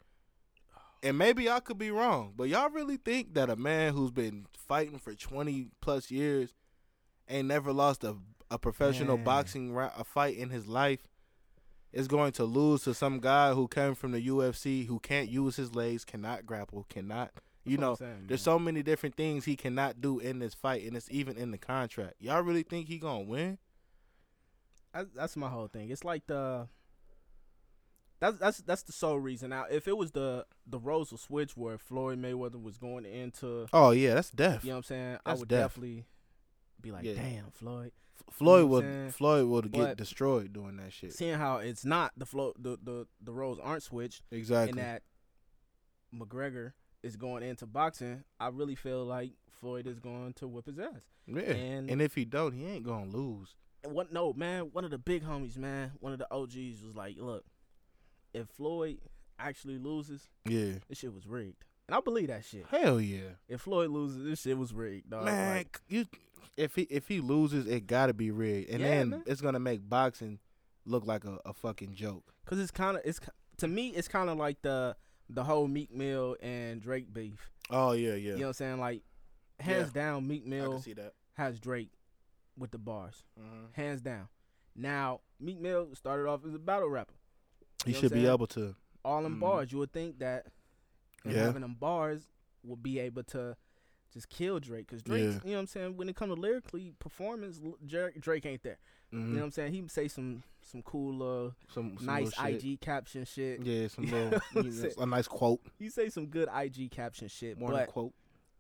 [1.04, 4.48] and maybe I could be wrong, but y'all really think that a man who's been
[4.56, 6.56] fighting for twenty plus years
[7.30, 8.16] ain't never lost a
[8.50, 9.26] a professional Man.
[9.26, 11.00] boxing ra- a fight in his life
[11.94, 15.56] is going to lose to some guy who came from the UFC who can't use
[15.56, 17.32] his legs, cannot grapple, cannot.
[17.64, 20.84] You That's know, saying, there's so many different things he cannot do in this fight,
[20.84, 22.16] and it's even in the contract.
[22.20, 23.58] Y'all really think he gonna win?
[24.94, 25.90] That's, that's my whole thing.
[25.90, 26.68] It's like the
[28.20, 29.50] that's that's that's the sole reason.
[29.50, 33.68] Now, if it was the the roles will switch where Floyd Mayweather was going into,
[33.74, 34.64] Oh yeah, that's death.
[34.64, 35.60] you know what I'm saying, I would death.
[35.72, 36.06] definitely
[36.80, 37.14] be like, Yeah.
[37.16, 37.92] damn, Floyd.
[38.30, 39.12] Floyd know would saying?
[39.12, 41.14] Floyd would get But- destroyed doing that shit.
[41.14, 44.70] Seeing how it's not the flow, the the the roles aren't switched, Exactly.
[44.72, 45.04] and that
[46.14, 50.78] McGregor is going into boxing, I really feel like Floyd is going to whip his
[50.78, 51.02] ass.
[51.26, 51.40] yeah.
[51.42, 53.56] and- And, if he don't, he ain't gonna lose.
[53.84, 54.12] What?
[54.14, 54.70] No, man.
[54.72, 55.92] One of the big homies, man.
[56.00, 57.44] One of the OGs was like, "Look,
[58.34, 59.00] if Floyd
[59.40, 60.74] actually loses, Yeah.
[60.88, 62.66] this shit was rigged." And I believe that shit.
[62.68, 63.32] Hell yeah.
[63.50, 65.26] If Floyd loses, this shit was rigged, dog.
[65.26, 66.06] man, Like, you
[66.58, 69.24] if he if he loses, it gotta be rigged, and Yeah, then man.
[69.26, 70.40] it's gonna make boxing
[70.86, 72.34] look like a, a fucking joke.
[72.46, 73.20] Cause it's kind of it's
[73.58, 74.96] to me it's kind of like the
[75.30, 77.50] the whole Meek Mill and Drake beef.
[77.70, 78.16] Oh yeah, yeah.
[78.16, 78.80] You know what I'm saying?
[78.80, 79.02] Like
[79.60, 81.14] hands down, Meek Mill can see that.
[81.34, 81.92] has Drake
[82.58, 83.74] with the bars, Mhm.
[83.74, 84.28] hands down.
[84.76, 87.14] Now Meek Mill started off as a battle rapper.
[87.86, 88.76] He You know what should be able to.
[89.04, 89.40] all them Mhm.
[89.40, 90.48] bars, you would think that
[91.26, 91.46] Yeah.
[91.46, 92.28] having them bars
[92.64, 93.58] would be able to
[94.14, 94.88] just kill Drake.
[94.88, 95.40] Cause Drake, Yeah.
[95.44, 98.78] you know what I'm saying, when it comes to lyrically performance, Drake, Drake ain't there.
[99.12, 99.20] Mhm.
[99.20, 99.74] You know what I'm saying?
[99.74, 102.64] He say some some cool, uh, some, some nice little shit.
[102.64, 103.62] IG caption shit.
[103.64, 107.58] Yeah, some little you know, a nice quote, He say some good IG caption shit.
[107.58, 108.14] more but than quote.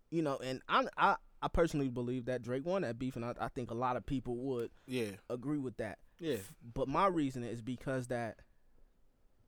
[0.09, 3.33] you know, and I'm I I personally believe that Drake won that beef, and I,
[3.39, 5.97] I think a lot of people would Yeah, agree with that.
[6.19, 6.37] yeah.
[6.73, 8.37] But my reason is because that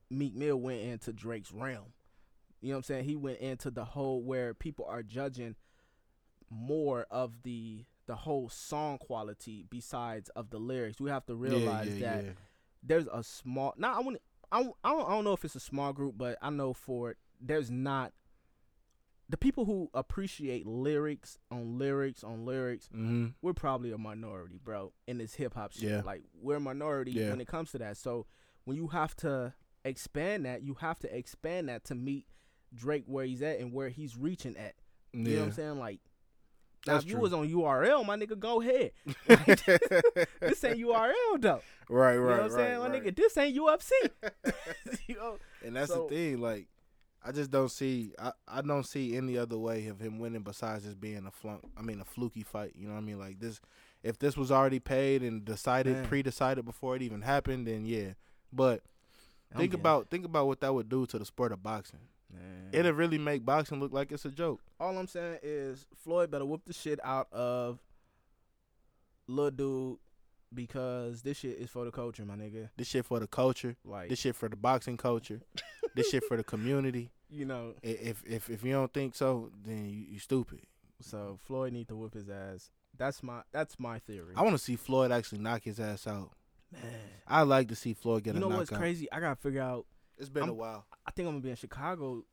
[0.09, 1.93] Meek Mill went into Drake's realm.
[2.61, 3.03] You know what I'm saying?
[3.05, 5.55] He went into the whole where people are judging
[6.49, 10.99] more of the the whole song quality besides of the lyrics.
[10.99, 12.31] We have to realize yeah, yeah, that yeah.
[12.83, 13.73] there's a small.
[13.77, 14.17] Now I want.
[14.51, 17.11] I I don't I don't know if it's a small group, but I know for
[17.11, 18.13] it, there's not
[19.33, 23.29] the people who appreciate lyrics on lyrics on lyrics Mm-hmm.
[23.41, 25.89] we're probably a minority, bro, in this hip hop shit.
[25.89, 26.01] Yeah.
[26.05, 27.31] Like we're a minority Yeah.
[27.31, 27.97] when it comes to that.
[27.97, 28.27] So
[28.65, 32.27] when you have to expand that, you have to expand that to meet
[32.75, 34.75] Drake where he's at and where he's reaching at.
[35.13, 35.19] Yeah.
[35.29, 35.79] You know what I'm saying?
[35.79, 35.99] Like
[36.85, 37.23] now That's if you true.
[37.23, 38.91] was on URL, my nigga, go ahead.
[39.27, 39.47] Like,
[40.41, 41.61] this ain't URL though.
[41.89, 42.79] right, right, You know what I'm right, saying?
[42.79, 43.03] My right.
[43.03, 43.91] nigga, this ain't UFC.
[45.07, 45.39] you know?
[45.65, 46.67] And that's So- the thing, like
[47.25, 50.83] I just don't see I, I don't see any other way of him winning besides
[50.83, 52.73] just being a flunk I mean a fluky fight.
[52.75, 53.19] You know what I mean?
[53.19, 53.59] Like this
[54.03, 56.05] if this was already paid and decided Man.
[56.05, 58.13] pre decided before it even happened, then yeah.
[58.51, 58.81] But
[59.51, 61.99] I'm think getting- about think about what that would do to the sport of boxing.
[62.33, 62.69] Man.
[62.73, 64.61] It'll really make boxing look like it's a joke.
[64.79, 67.79] All I'm saying is Floyd better whoop the shit out of
[69.27, 69.97] Lil Dude
[70.53, 72.69] because this shit is for the culture, my nigga.
[72.77, 73.75] This shit for the culture.
[73.85, 75.41] Like This shit for the boxing culture.
[75.95, 77.11] this shit for the community.
[77.29, 80.61] you know, If if if you don't think so, then you, you stupid.
[80.99, 82.69] so Floyd need to whoop his ass.
[82.97, 84.33] That's my that's my theory.
[84.35, 86.31] I want to see Floyd actually knock his ass out.
[86.71, 86.81] Man,
[87.27, 88.69] I like to see Floyd get you a know knockout.
[88.71, 89.11] what's crazy?
[89.11, 89.85] I gotta figure out.
[90.17, 90.85] It's been a I'm- while.
[91.05, 92.23] I think I'm gonna be in Chicago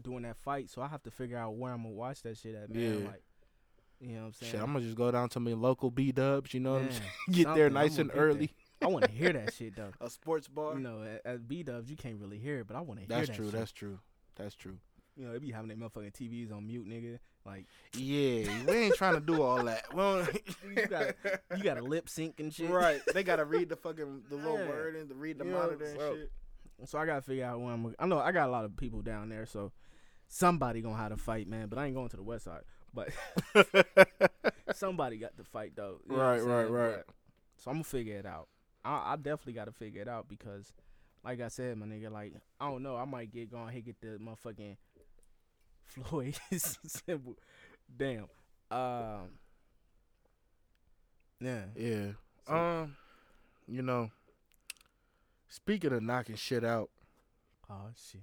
[0.00, 2.54] doing that fight, so I have to figure out where I'm gonna watch that shit
[2.54, 3.00] at, man.
[3.00, 3.06] Yeah.
[3.08, 3.22] Like,
[4.02, 4.52] you know what I'm saying?
[4.52, 6.52] Shit, I'm gonna just go down to my local B Dubs.
[6.52, 7.02] You know what I'm saying?
[7.30, 8.50] Get there nice and early.
[8.82, 9.92] I want to hear that shit though.
[10.00, 10.74] A sports bar.
[10.74, 13.06] You know, at, at B Dubs you can't really hear it, but I want to
[13.06, 13.14] hear that.
[13.16, 13.46] that's that true.
[13.46, 13.54] shit.
[13.54, 13.98] That's true.
[14.36, 14.78] That's true.
[15.16, 17.18] you know, they be having their motherfucking TVs on mute, nigga.
[17.46, 19.84] Like Yeah, we ain't trying to do all that.
[19.94, 20.26] Well,
[20.76, 21.14] you got
[21.56, 22.70] you got to lip sync and shit.
[22.70, 23.00] right.
[23.14, 24.68] They gotta read the fucking the little Yeah.
[24.68, 26.30] word and to read the You know, monitor and so- shit.
[26.86, 27.94] So I gotta figure out when I'm.
[28.00, 29.70] I know I got a lot of people down there, so
[30.26, 31.68] somebody gonna have to fight, man.
[31.68, 32.62] But I ain't going to the west side.
[32.94, 33.10] But
[34.74, 36.00] somebody got to fight though.
[36.08, 36.96] You know Right, right, right.
[37.06, 37.14] But-
[37.56, 38.48] so I'm gonna figure it out.
[38.84, 40.72] I, I definitely got to figure it out because,
[41.24, 44.00] like I said, my nigga, like I don't know, I might get going, hey, get
[44.00, 44.76] the motherfucking
[45.84, 47.36] Floyd symbol.
[47.96, 48.26] Damn.
[48.70, 49.28] Um.
[51.40, 51.64] Yeah.
[51.76, 52.06] Yeah.
[52.46, 52.96] So- um,
[53.68, 54.10] you know,
[55.48, 56.90] speaking of knocking shit out,
[57.70, 58.22] Oh shit.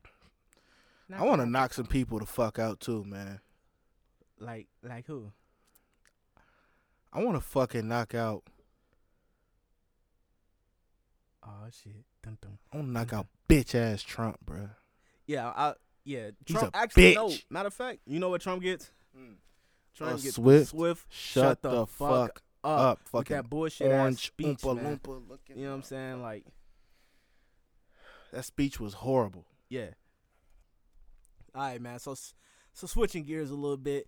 [1.18, 3.40] I want to knock some people the fuck out too, man.
[4.40, 5.32] Like like who?
[7.12, 8.44] I want to fucking knock out.
[11.44, 12.06] Oh shit.
[12.24, 12.58] Dun, dun.
[12.72, 14.70] I want to knock out bitch ass Trump, bruh.
[15.26, 15.74] Yeah, I
[16.04, 16.32] yeah.
[16.46, 17.28] He's Trump a actually no.
[17.30, 17.44] bitch.
[17.50, 18.92] Matter of fact, you know what Trump gets?
[19.96, 21.06] Trump A gets Swift Swift.
[21.10, 22.80] Shut, the, fuck up.
[22.80, 24.98] up, with fucking that bullshit ass speech, oompa man.
[24.98, 25.58] loompa looking.
[25.58, 26.22] You know what I'm saying?
[26.22, 26.46] Like,
[28.32, 29.46] That speech was horrible.
[29.70, 29.90] yeah.
[31.56, 31.98] All right, man.
[32.00, 32.16] So,
[32.74, 34.08] so switching gears a little bit,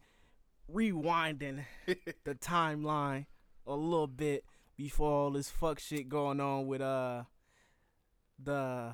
[0.74, 3.26] rewinding the timeline
[3.68, 4.44] a little bit
[4.78, 7.24] before all this fuck shit going on with uh
[8.44, 8.94] the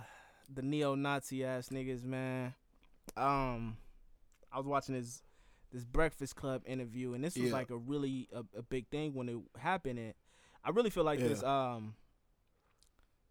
[0.53, 2.53] the neo-Nazi ass niggas, man.
[3.17, 3.77] Um,
[4.51, 5.21] I was watching this
[5.71, 7.53] this Breakfast Club interview, and this was Yeah.
[7.53, 9.99] like a really a, a big thing when it happened.
[9.99, 10.13] And
[10.63, 11.95] I really feel like this um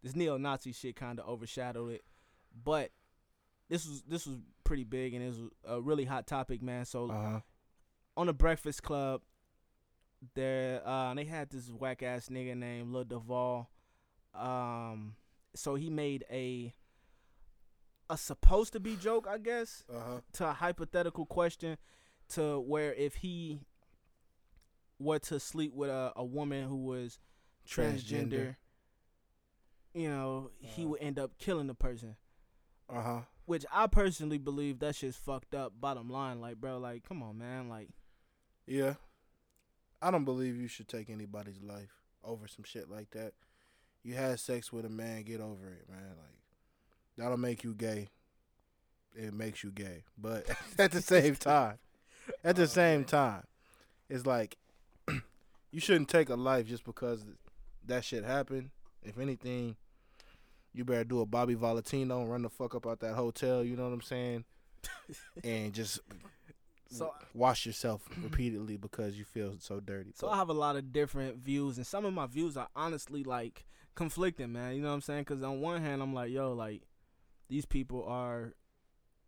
[0.03, 2.03] this neo-Nazi shit kind of overshadowed it,
[2.63, 2.91] but
[3.69, 6.85] this was this was pretty big and it was a really hot topic, man.
[6.85, 7.39] So Uh huh.
[8.17, 9.21] On the Breakfast Club,
[10.33, 13.69] there uh they had this whack ass nigga named Lil Duval.
[14.33, 15.15] Um,
[15.55, 16.73] so he made a
[18.09, 20.19] a supposed to be joke, I guess, Uh huh.
[20.33, 21.77] to a hypothetical question,
[22.29, 23.59] to where if he
[24.99, 27.19] were to sleep with a, a woman who was
[27.67, 28.55] transgender,
[29.93, 30.89] you know, he Uh-huh.
[30.89, 32.15] would end up killing the person.
[32.89, 33.21] Uh huh.
[33.45, 35.73] Which I personally believe that shit's fucked up.
[35.79, 37.89] Bottom line, like, bro, like, come on, man, like.
[38.67, 38.95] Yeah.
[40.01, 41.89] I don't believe you should take anybody's life
[42.23, 43.33] over some shit like that.
[44.03, 46.09] You had sex with a man, get over it, man.
[46.17, 46.37] Like
[47.17, 48.09] that'll make you gay.
[49.15, 50.03] It makes you gay.
[50.17, 50.45] But
[50.77, 51.79] at the same time,
[52.43, 53.05] at the Oh, same man.
[53.05, 53.43] time,
[54.09, 54.57] it's like
[55.71, 57.25] you shouldn't take a life just because
[57.85, 58.69] that shit happened.
[59.01, 59.77] If anything,
[60.73, 63.75] you better do a Bobby Valentino and run the fuck up out that hotel, you
[63.75, 64.43] know what I'm saying?
[65.43, 65.99] and just
[66.89, 70.13] So, wash yourself repeatedly because you feel so dirty.
[70.15, 72.69] so But- I have a lot of different views, and some of my views are
[72.75, 74.75] honestly like conflicting, man.
[74.75, 75.23] You know what I'm saying?
[75.23, 76.83] Because on one hand, I'm like, yo, like
[77.49, 78.53] these people are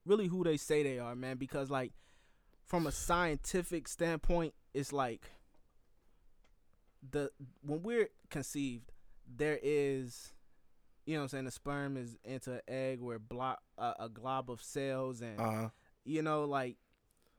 [0.05, 1.37] really who they say they are, man.
[1.37, 1.93] Because like
[2.65, 5.31] from a scientific standpoint, it's like
[7.11, 8.91] the when we're conceived,
[9.27, 10.33] there is.
[11.05, 11.45] You know what I'm saying?
[11.45, 15.69] The sperm is into an egg where block uh, a glob of cells and uh-huh.
[16.05, 16.77] you know, like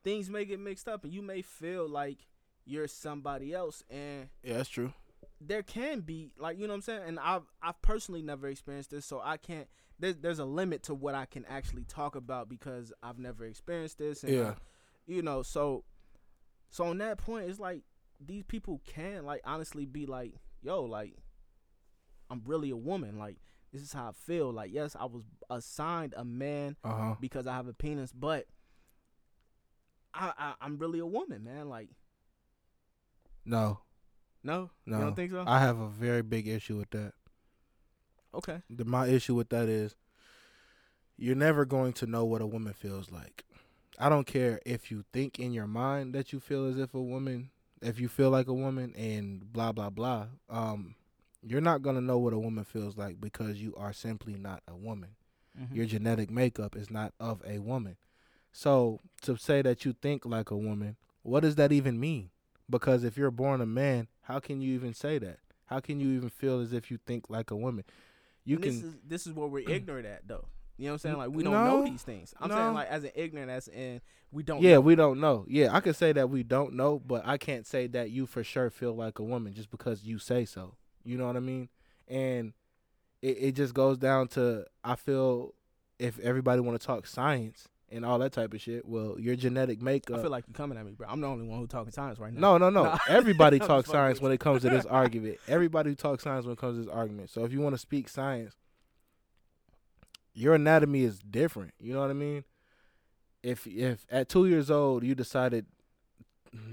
[0.03, 2.27] things may get mixed up and you may feel like
[2.65, 4.93] you're somebody else and Yeah, that's true.
[5.39, 8.91] there can be like you know what I'm saying and I've I've personally never experienced
[8.91, 9.67] this so I can't
[9.99, 13.97] there's there's a limit to what I can actually talk about because I've never experienced
[13.97, 14.41] this and Yeah.
[14.41, 14.55] uh,
[15.07, 15.83] you know so
[16.69, 17.83] so on that point it's like
[18.23, 21.15] these people can like honestly be like yo like
[22.29, 23.37] I'm really a woman like
[23.73, 27.15] this is how I feel like yes I was assigned a man Uh huh.
[27.19, 28.45] because I have a penis, but
[30.13, 31.69] I, I I'm really a woman, man.
[31.69, 31.89] Like,
[33.45, 33.79] No,
[34.43, 34.97] no, no.
[34.97, 35.43] you don't think so?
[35.47, 37.13] I have a very big issue with that.
[38.33, 39.95] okay, The, my issue with that is
[41.17, 43.43] you're never going to know what a woman feels like.
[43.99, 47.01] I don't care if you think in your mind that you feel as if a
[47.01, 50.27] woman, if you feel like a woman and blah blah blah.
[50.49, 50.95] Um,
[51.43, 54.75] you're not gonna know what a woman feels like because you are simply not a
[54.75, 55.15] woman.
[55.59, 55.75] Mhm.
[55.75, 57.97] your genetic makeup is not of a woman.
[58.51, 62.29] So to say that you think like a woman, what does that even mean?
[62.69, 65.39] Because if you're born a man, how can you even say that?
[65.65, 67.85] How can you even feel as if you think like a woman?
[68.43, 70.45] You And can This is this is where we're ignorant at, though.
[70.77, 71.17] You know what I'm saying?
[71.17, 72.33] Like we don't know these things.
[72.39, 72.55] I'm no.
[72.55, 74.61] saying like as an ignorant as in we don't.
[74.61, 74.81] Yeah, know.
[74.81, 75.45] we don't know.
[75.47, 78.43] Yeah, I can say that we don't know, but I can't say that you for
[78.43, 80.75] sure feel like a woman just because you say so.
[81.03, 81.69] You know what I mean?
[82.07, 82.53] And
[83.21, 85.53] it, it just goes down to I feel
[85.99, 89.81] if everybody want to talk science and all that type of shit, well, your genetic
[89.81, 90.17] makeup.
[90.17, 91.07] I feel like you're coming at me, bro.
[91.09, 92.57] I'm the only one who talking science right now.
[92.57, 92.83] No, no, no.
[92.91, 92.97] Nah.
[93.07, 95.37] Everybody talks science when it comes to this argument.
[95.47, 97.29] Everybody talks science when it comes to this argument.
[97.29, 98.55] So if you want to speak science,
[100.33, 101.73] your anatomy is different.
[101.79, 102.43] You know what I mean?
[103.43, 105.65] If if at two years old you decided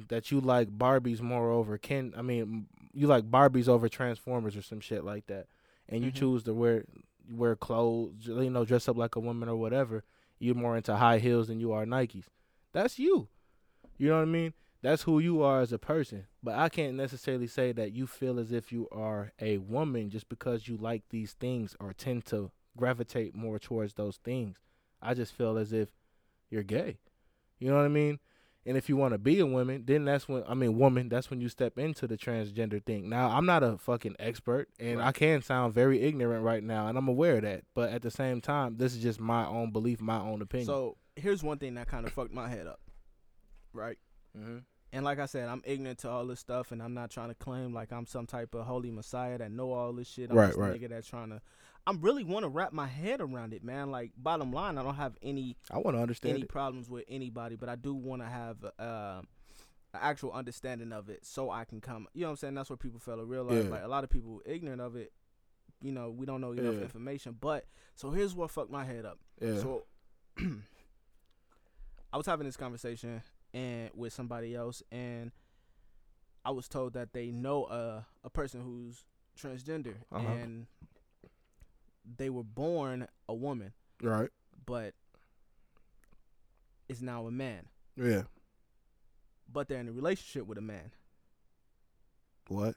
[0.09, 4.63] that you like Barbies more over Ken, I mean you like Barbies over Transformers or
[4.63, 5.47] some shit like that,
[5.89, 6.15] and you Mhm.
[6.17, 6.85] choose to wear
[7.31, 10.05] wear clothes, you know, dress up like a woman or whatever.
[10.39, 12.25] You're more into high heels than you are Nikes.
[12.73, 13.29] That's you.
[13.97, 14.53] You know what I mean?
[14.83, 16.27] that's who you are as a person.
[16.43, 20.29] But I can't necessarily say that you feel as if you are a woman just
[20.29, 24.59] because you like these things or tend to gravitate more towards those things.
[25.03, 25.91] I just feel as if
[26.51, 26.99] you're gay.
[27.59, 28.21] You know what I mean?
[28.67, 31.31] And if you want to be a woman, then that's when I mean woman, that's
[31.31, 33.09] when you step into the transgender thing.
[33.09, 36.99] Now, I'm not a fucking expert and I can sound very ignorant right now and
[36.99, 37.63] I'm aware of that.
[37.75, 40.67] But at the same time, this is just my own belief, my own opinion.
[40.67, 42.81] So here's one thing that kind of fucked my head up,
[43.73, 43.97] right?
[44.37, 44.65] Mhm.
[44.93, 47.35] And like I said, I'm ignorant to all this stuff, and I'm not trying to
[47.35, 50.31] claim like I'm some type of holy messiah that know all this shit.
[50.31, 50.81] I'm Right, just a right.
[50.81, 51.43] nigga that's trying to.
[51.89, 53.91] I'm really want to wrap my head around it, man.
[53.91, 56.49] Like bottom line, I don't have any I want to understand any it.
[56.49, 59.21] problems with anybody, but I do want to have uh,
[59.95, 62.07] an actual understanding of it, so I can come.
[62.13, 62.55] You know what I'm saying?
[62.55, 63.65] That's what people fail to realize.
[63.65, 63.71] Yeah.
[63.71, 65.13] Like a lot of people ignorant of it.
[65.81, 66.81] You know, we don't know enough Yeah.
[66.83, 67.37] information.
[67.41, 69.19] But so here's what fucked my head up.
[69.41, 69.59] Yeah.
[69.61, 69.85] So
[72.13, 73.23] I was having this conversation
[73.55, 75.31] and with somebody else, and
[76.45, 79.05] I was told that they know a a person who's
[79.41, 80.27] transgender, Uh-huh.
[80.27, 80.67] and
[82.17, 84.31] they were born a woman, right.
[84.65, 84.95] but
[86.89, 87.67] is now a man.
[87.97, 88.23] Yeah.
[89.51, 90.93] But they're in a relationship with a man.
[92.49, 92.77] What?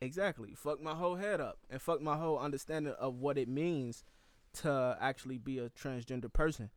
[0.00, 0.54] Exactly.
[0.54, 4.04] Fuck my whole head up and fuck my whole understanding of what it means
[4.54, 6.70] to actually be a transgender person.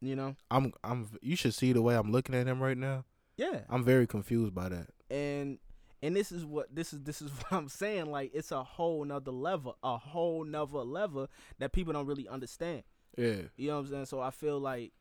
[0.00, 0.36] You know?
[0.50, 3.04] I'm I'm you should see the way I'm looking at him right now.
[3.36, 3.60] Yeah.
[3.68, 4.88] I'm very confused by that.
[5.10, 5.58] and
[6.02, 8.06] and this is what this is this is what I'm saying.
[8.06, 12.82] Like it's a whole nother level, a whole nother level that people don't really understand.
[13.16, 13.42] Yeah.
[13.56, 14.06] You know what I'm saying?
[14.06, 14.92] So I feel like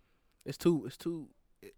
[0.46, 1.30] It's too it's too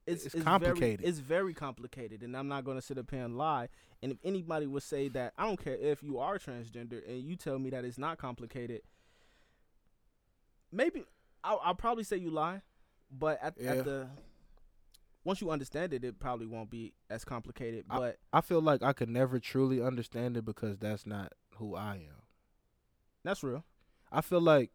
[0.05, 0.99] it's, it's, it's complicated.
[0.99, 3.67] Very, it's very complicated, and I'm not gonna sit up here and lie.
[4.03, 7.35] And if anybody would say that, I don't care if you are transgender, and you
[7.35, 8.81] tell me that it's not complicated.
[10.71, 11.03] Maybe
[11.43, 12.61] I'll, I'll probably say you lie,
[13.11, 13.71] but at, Yeah.
[13.73, 14.07] at the
[15.23, 17.85] once you understand it, it probably won't be as complicated.
[17.87, 21.95] But I feel like I could never truly understand it because that's not who I
[21.95, 22.23] am.
[23.23, 23.63] that's real.
[24.11, 24.71] I feel like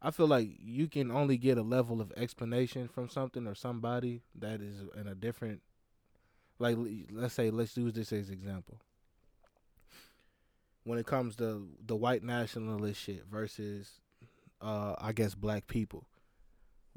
[0.00, 4.22] I feel like you can only get a level of explanation from something or somebody
[4.34, 5.62] that is in a different
[6.58, 6.76] like
[7.10, 8.78] let's say let's use this as example.
[10.84, 14.00] When it comes to the white nationalist shit versus
[14.60, 16.06] uh I guess black people.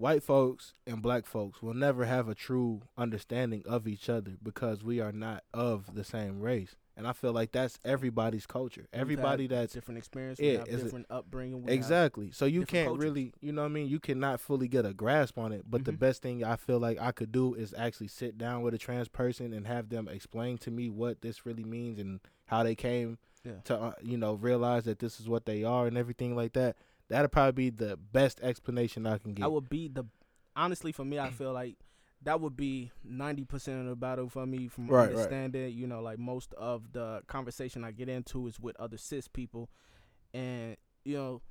[0.01, 4.83] White folks and black folks will never have a true understanding of each other because
[4.83, 6.75] we are not of the same race.
[6.97, 8.87] And I feel like that's everybody's culture.
[8.91, 11.69] Everybody that's different experience, yeah, have is it- different upbringing.
[11.69, 12.31] Exactly.
[12.31, 13.03] So you can't cultures.
[13.03, 13.89] really, you know what I mean?
[13.89, 15.65] You cannot fully get a grasp on it.
[15.69, 15.99] But the Mhm.
[15.99, 19.07] best thing I feel like I could do is actually sit down with a trans
[19.07, 23.19] person and have them explain to me what this really means and how they came
[23.45, 23.59] Yeah.
[23.65, 26.75] to, uh, you know, realize that this is what they are and everything like that.
[27.11, 29.43] That'd probably be the best explanation I can get.
[29.45, 30.05] I would be the
[30.55, 31.19] honestly for me.
[31.19, 31.77] I feel like
[32.23, 35.09] that would be ninety percent of the battle for me from Right, right.
[35.11, 35.71] understanding.
[35.73, 39.69] You know, like most of the conversation I get into is with other cis people,
[40.33, 41.41] and you know,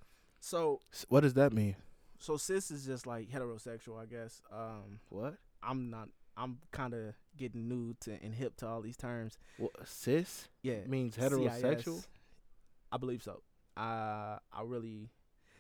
[0.41, 1.77] so what does that mean?
[2.19, 4.43] so cis is just like heterosexual, I guess.
[4.53, 5.37] Um, What?
[5.63, 6.09] I'm not.
[6.37, 9.37] I'm kind of getting new to and hip to all these terms.
[9.59, 11.97] What cis Yeah, means heterosexual?
[11.99, 12.09] CIS.
[12.93, 13.43] I believe so.
[13.77, 15.11] I I really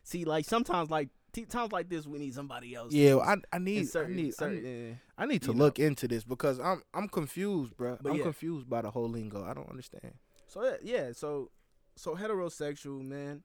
[0.02, 2.92] see like sometimes like t- times like this we need somebody else.
[2.92, 5.64] Yeah, I I need I certain, I certain, need, uh, I need to you know.
[5.64, 7.98] look into this because I'm I'm confused, bro.
[8.00, 8.22] But I'm yeah.
[8.24, 9.44] confused by the whole lingo.
[9.44, 10.14] I don't understand.
[10.46, 11.50] So yeah, yeah, so
[11.96, 13.42] so heterosexual men,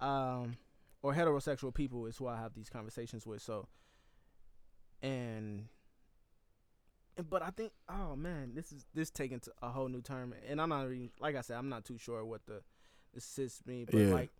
[0.00, 0.56] um,
[1.02, 3.40] or heterosexual people is who I have these conversations with.
[3.42, 3.68] So,
[5.02, 5.66] and,
[7.16, 10.34] and but I think, oh man, this is this taking to a whole new term,
[10.48, 12.62] and I'm not even like I said, I'm not too sure what the
[13.14, 14.12] the cis mean, but Yeah.
[14.14, 14.30] like,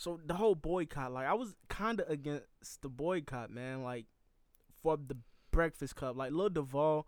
[0.00, 4.06] so the whole boycott, like I was kind of against the boycott, man, like
[4.82, 5.18] for the
[5.50, 7.06] Breakfast Club, like Lil Duval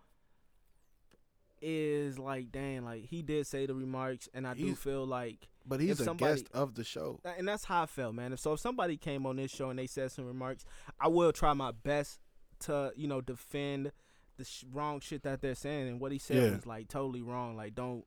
[1.60, 5.80] is like, dang, like he did say the remarks, and I do feel like, But
[5.80, 7.20] he's a somebody- guest of the show.
[7.24, 8.32] and that's how I felt, man.
[8.32, 10.64] If So if somebody came on this show and they said some remarks,
[11.00, 12.20] I will try my best
[12.60, 13.92] to, you know, defend
[14.36, 16.56] the sh- wrong shit that they're saying, and what he said Yeah.
[16.56, 17.56] was like totally wrong.
[17.56, 18.04] Like don't,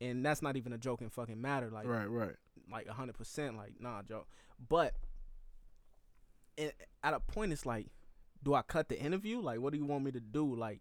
[0.00, 1.70] and that's not even a joking fucking matter.
[1.70, 2.36] Like right, right.
[2.70, 4.26] Like hundred percent, like nah, joke.
[4.68, 4.94] But
[6.56, 7.86] it, at a point, it's like,
[8.42, 9.40] do I cut the interview?
[9.40, 10.54] Like, what do you want me to do?
[10.54, 10.80] Like,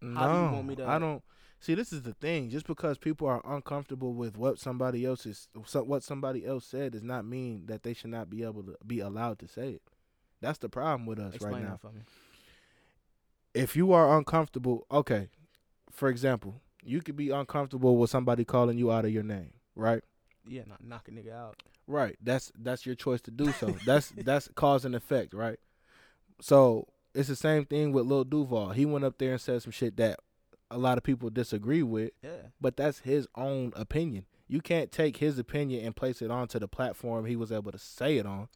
[0.00, 1.22] No, How do you want me to- I don't.
[1.60, 2.50] See, this is the thing.
[2.50, 6.92] Just because people are uncomfortable with what somebody else is, so- what somebody else said,
[6.92, 9.82] does not mean that they should not be able to be allowed to say it.
[10.40, 11.76] That's the problem with us explain right now.
[11.78, 12.02] for me.
[13.54, 15.30] If you are uncomfortable, okay.
[15.90, 20.04] For example, you could be uncomfortable with somebody calling you out of your name, right?
[20.48, 21.62] Yeah, not knock a nigga out.
[21.86, 22.16] Right.
[22.22, 23.74] That's that's your choice to do so.
[23.86, 25.58] that's that's cause and effect, right?
[26.40, 28.70] So it's the same thing with Lil Duval.
[28.70, 30.20] He went up there and said some shit that
[30.70, 32.48] a lot of people disagree with, Yeah.
[32.60, 34.26] but that's his own opinion.
[34.46, 37.78] You can't take his opinion and place it onto the platform he was able to
[37.78, 38.48] say it on.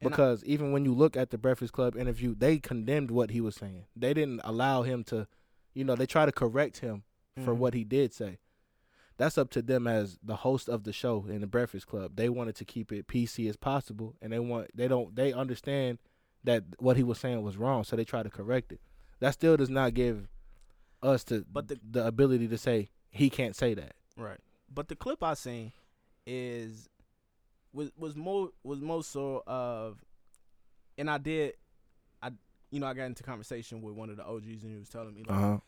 [0.00, 3.30] And I- Because even when you look at the Breakfast Club interview, they condemned what
[3.30, 3.86] he was saying.
[3.96, 5.26] They didn't allow him to,
[5.74, 7.02] you know, they try to correct him
[7.44, 7.58] for Mhm.
[7.58, 8.38] what he did say.
[9.18, 12.12] That's up to them as the host of the show in the Breakfast Club.
[12.16, 15.98] They wanted to keep it PC as possible, and they want they don't they understand
[16.44, 18.80] that what he was saying was wrong, so they try to correct it.
[19.20, 20.28] That still does not give
[21.02, 23.94] us to But the- the ability to say he can't say that.
[24.16, 24.38] Right.
[24.72, 25.72] But the clip I seen
[26.26, 26.88] is
[27.72, 29.98] was was more was more so of
[30.96, 31.54] and I did
[32.22, 32.30] I
[32.70, 35.14] you know, I got into conversation with one of the OGs and he was telling
[35.14, 35.58] me like Uh huh.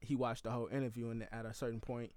[0.00, 2.12] he watched the whole interview and at a certain point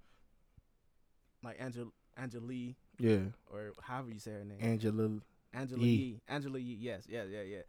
[1.46, 3.18] like Angel Angeli Yeah,
[3.52, 4.58] or however you say her name.
[4.60, 5.10] Angela.
[5.54, 5.88] Angela Yee.
[5.96, 6.20] Yee.
[6.28, 7.62] Angela Yee, yes, yeah, yeah, yeah.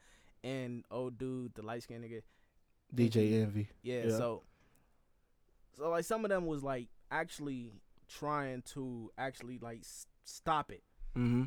[0.44, 2.22] And old dude, the light skinned nigga.
[2.94, 3.70] DJ Envy.
[3.82, 4.18] Yeah, Yeah.
[4.18, 4.44] so
[5.78, 7.72] so like some of them was like actually
[8.08, 10.84] trying to actually like s- stop it,
[11.16, 11.44] Mm-hmm.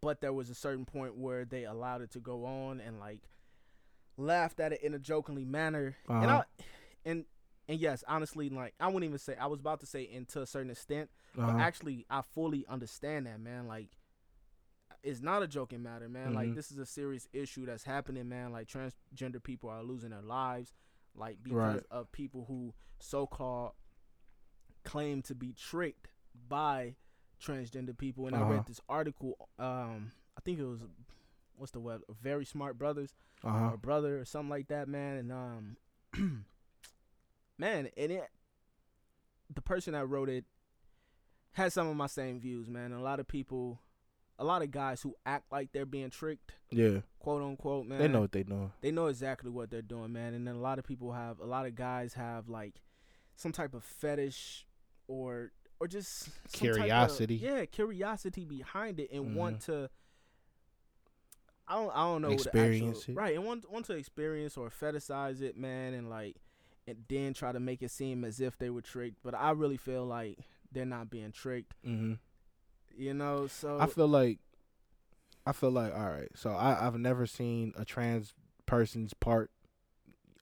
[0.00, 3.20] but there was a certain point where they allowed it to go on and like
[4.16, 5.96] laughed at it in a jokingly manner.
[6.08, 6.42] And I Uh-huh.
[7.04, 7.24] and
[7.68, 10.42] and yes, honestly, like I wouldn't even say I was about to say and to
[10.42, 11.58] a certain extent, but Uh-huh.
[11.58, 13.66] actually I fully understand that, man.
[13.66, 13.90] Like
[15.02, 16.34] it's not a joking matter, man.
[16.34, 16.54] Like Mhm.
[16.54, 18.52] this is a serious issue that's happening, man.
[18.52, 20.72] Like transgender people are losing their lives,
[21.14, 21.82] like because Right.
[21.90, 23.72] of people who so-called
[24.84, 26.08] claim to be tricked
[26.48, 26.94] by
[27.42, 28.26] transgender people.
[28.26, 28.50] And I Uh-huh.
[28.50, 29.48] read this article.
[29.58, 30.80] Um, I think it was
[31.56, 32.02] what's the web?
[32.22, 33.14] Very Smart Brothas
[33.44, 33.70] Uh-huh.
[33.72, 35.16] or brother or something like that, man.
[35.16, 35.76] And um,
[37.58, 38.28] man, and it,
[39.54, 40.44] the person that wrote it
[41.52, 42.92] had some of my same views, man.
[42.92, 43.80] A lot of people,
[44.38, 47.98] a lot of guys who act like they're being tricked, Yeah, quote unquote, man.
[47.98, 48.70] they know what they know.
[48.80, 50.34] They know exactly what they're doing, man.
[50.34, 52.80] And then a lot of people have, a lot of guys have like
[53.36, 54.66] some type of fetish
[55.06, 57.36] or or just some type of- Curiosity.
[57.36, 59.34] yeah, curiosity behind it, and Mhm.
[59.34, 59.88] want to.
[61.66, 61.90] I don't.
[61.94, 62.30] I don't know.
[62.30, 63.16] Experience the actual, it.
[63.16, 66.36] right, and want want to experience or fetishize it, man, and like,
[66.88, 69.18] and then try to make it seem as if they were tricked.
[69.22, 70.38] But I really feel like
[70.72, 71.74] they're not being tricked.
[71.86, 72.14] Mm-hmm.
[72.96, 74.38] You know, so I feel like,
[75.46, 76.30] I feel like, all right.
[76.34, 78.34] So I, I've never seen a trans
[78.66, 79.50] person's part.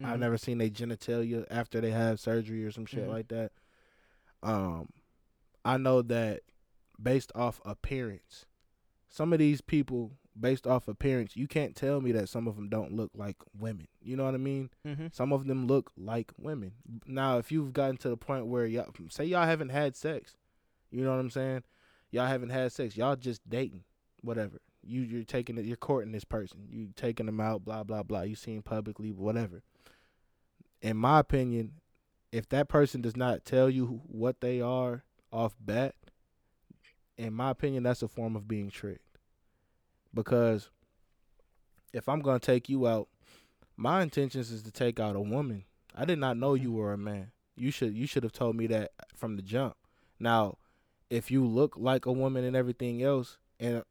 [0.03, 0.21] I've Mhm.
[0.21, 3.11] never seen their genitalia after they have surgery or some shit Mhm.
[3.11, 3.53] like that.
[4.43, 4.91] Um,
[5.65, 6.43] I know that
[7.03, 8.47] based off appearance,
[9.09, 12.69] some of these people, based off appearance, you can't tell me that some of them
[12.69, 13.89] don't look like women.
[14.03, 14.71] You know what I mean?
[14.85, 15.15] Mhm.
[15.15, 16.73] Some of them look like women.
[17.07, 20.37] Now, if you've gotten to the point where y'all say y'all haven't had sex,
[20.91, 21.65] you know what I'm saying?
[22.11, 22.97] Y'all haven't had sex.
[22.97, 23.85] Y'all just dating,
[24.23, 24.59] whatever.
[24.83, 25.65] You you're taking it.
[25.65, 26.69] You're courting this person.
[26.71, 27.65] You taking them out.
[27.65, 28.23] Blah blah blah.
[28.23, 29.63] You see him publicly, whatever.
[30.83, 31.81] In my opinion,
[32.31, 35.95] if that person does not tell you what they are off bat,
[37.19, 39.06] in my opinion, that's a form of being tricked.
[40.17, 40.71] Because
[41.93, 43.07] if I'm gonna take you out,
[43.77, 45.65] my intentions is to take out a woman.
[45.95, 46.75] I did not know you mm.
[46.75, 47.31] were a man.
[47.55, 49.77] You should you should have told me that from the jump.
[50.19, 50.57] Now,
[51.11, 53.85] if you look like a woman and everything else, and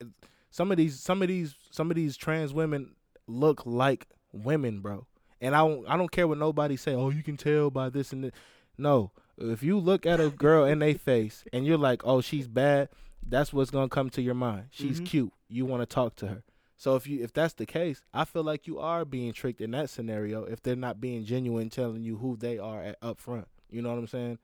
[0.00, 0.04] uh,
[0.50, 2.94] some of these some of these some of these trans women
[3.26, 5.06] look like women, bro.
[5.40, 6.94] And I don't I don't care what nobody say.
[6.94, 8.34] Oh, you can tell by this and that.
[8.76, 12.48] No, if you look at a girl in their face and you're like, oh, she's
[12.48, 12.88] bad,
[13.26, 14.66] that's what's gonna come to your mind.
[14.70, 15.06] She's Mhm.
[15.06, 15.32] cute.
[15.48, 16.42] You want to talk to her.
[16.76, 19.70] So if you if that's the case, I feel like you are being tricked in
[19.72, 23.48] that scenario if they're not being genuine, telling you who they are at, up front.
[23.70, 24.38] You know what I'm saying?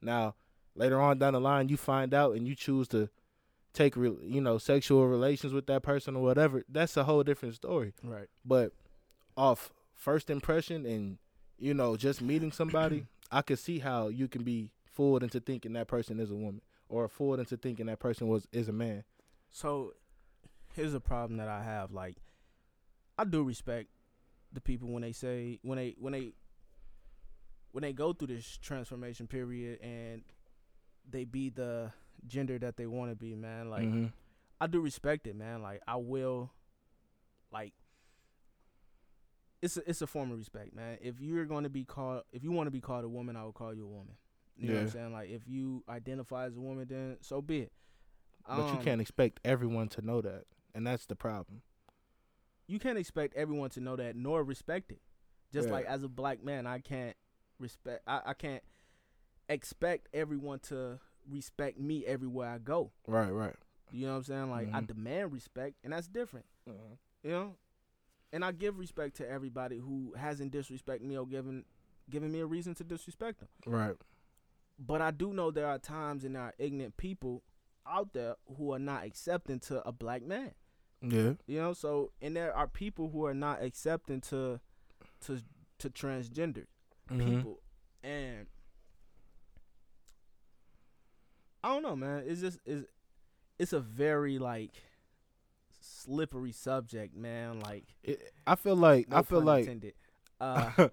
[0.00, 0.34] Now,
[0.74, 3.08] later on down the line, you find out and you choose to
[3.72, 6.64] take re- you know sexual relations with that person or whatever.
[6.68, 7.94] That's a whole different story.
[8.02, 8.28] Right.
[8.44, 8.72] But
[9.36, 11.18] off first impression and
[11.58, 15.72] you know just meeting somebody, I could see how you can be fooled into thinking
[15.74, 16.60] that person is a woman
[16.90, 19.04] or fooled into thinking that person was is a man.
[19.50, 19.94] So
[20.74, 21.92] here's a problem that I have.
[21.92, 22.16] Like,
[23.16, 23.88] I do respect
[24.52, 26.32] the people when they say when they when they
[27.72, 30.22] when they go through this transformation period and
[31.08, 31.92] they be the
[32.26, 33.70] gender that they want to be, man.
[33.70, 34.12] Like, Mhm.
[34.60, 35.62] I do respect it, man.
[35.62, 36.50] Like, I will,
[37.52, 37.72] like,
[39.62, 40.98] it's a, it's a form of respect, man.
[41.00, 43.44] If you're going to be called, if you want to be called a woman, I
[43.44, 44.16] will call you a woman.
[44.60, 44.92] You know what I'm Yeah.
[44.92, 45.12] saying?
[45.12, 47.72] Like, if you identify as a woman, then so be it.
[48.46, 50.44] But you Um, can't expect everyone to know that,
[50.74, 51.62] and that's the problem.
[52.66, 55.00] you can't expect everyone to know that nor respect it.
[55.52, 55.72] Just Yeah.
[55.72, 57.16] like as a black man, I can't
[57.58, 58.02] respect.
[58.06, 58.62] I, I can't
[59.48, 62.92] expect everyone to respect me everywhere I go.
[63.08, 63.56] Right, right.
[63.90, 64.50] You know what I'm saying?
[64.50, 64.86] Like I Mhm.
[64.86, 66.46] demand respect, and that's different.
[66.66, 67.56] You know,
[68.32, 71.64] and I give respect to everybody who hasn't disrespected me or given
[72.08, 73.48] giving me a reason to disrespect them.
[73.66, 73.96] Right.
[74.82, 77.42] But I do know there are times and there are ignorant people
[77.86, 80.52] out there who are not accepting to a black man.
[81.02, 81.34] Yeah.
[81.46, 84.58] You know, so and there are people who are not accepting to
[85.26, 85.42] to
[85.78, 86.66] to transgender
[87.10, 87.26] Mhm.
[87.36, 87.60] people.
[88.02, 88.46] And
[91.62, 92.24] I don't know, man.
[92.26, 92.86] It's just it's
[93.58, 94.72] it's a very like
[95.80, 97.60] slippery subject, man.
[97.60, 99.94] Like It, I feel like no I feel like.
[100.42, 100.88] Uh,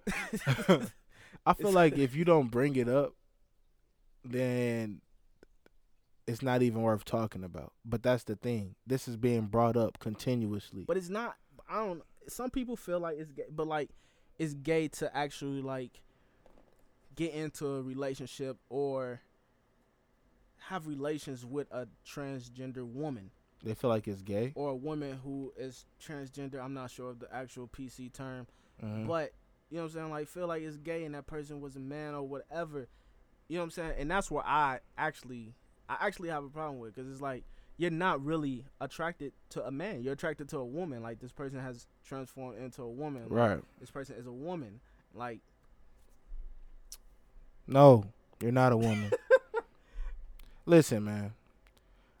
[1.46, 3.14] I feel like if you don't bring it up,
[4.30, 5.00] then
[6.26, 7.72] it's not even worth talking about.
[7.84, 8.74] But that's the thing.
[8.86, 10.84] This is being brought up continuously.
[10.86, 11.36] but it's not.
[11.68, 12.02] I don't.
[12.28, 13.90] Some people feel like it's gay, but like
[14.38, 16.00] it's gay to actually like
[17.14, 19.20] get into a relationship or
[20.68, 23.30] have relations with a transgender woman
[23.64, 24.52] they feel like it's gay.
[24.54, 26.62] or a woman who is transgender.
[26.62, 28.46] I'm not sure of the actual PC term,
[28.82, 29.06] Mhm.
[29.08, 29.32] but
[29.70, 30.10] you know what I'm saying.
[30.10, 32.86] Like feel like it's gay and that person was a man or whatever.
[33.48, 33.92] You know what I'm saying.
[33.98, 35.54] And that's where I actually,
[35.88, 37.44] I actually have a problem with because it's like
[37.78, 40.02] you're not really attracted to a man.
[40.02, 41.02] You're attracted to a woman.
[41.02, 43.22] Like this person has transformed into a woman.
[43.28, 43.60] Like, right.
[43.80, 44.80] This person is a woman.
[45.14, 45.40] Like
[47.66, 48.04] No,
[48.40, 49.12] you're not a woman.
[50.66, 51.32] Listen, man.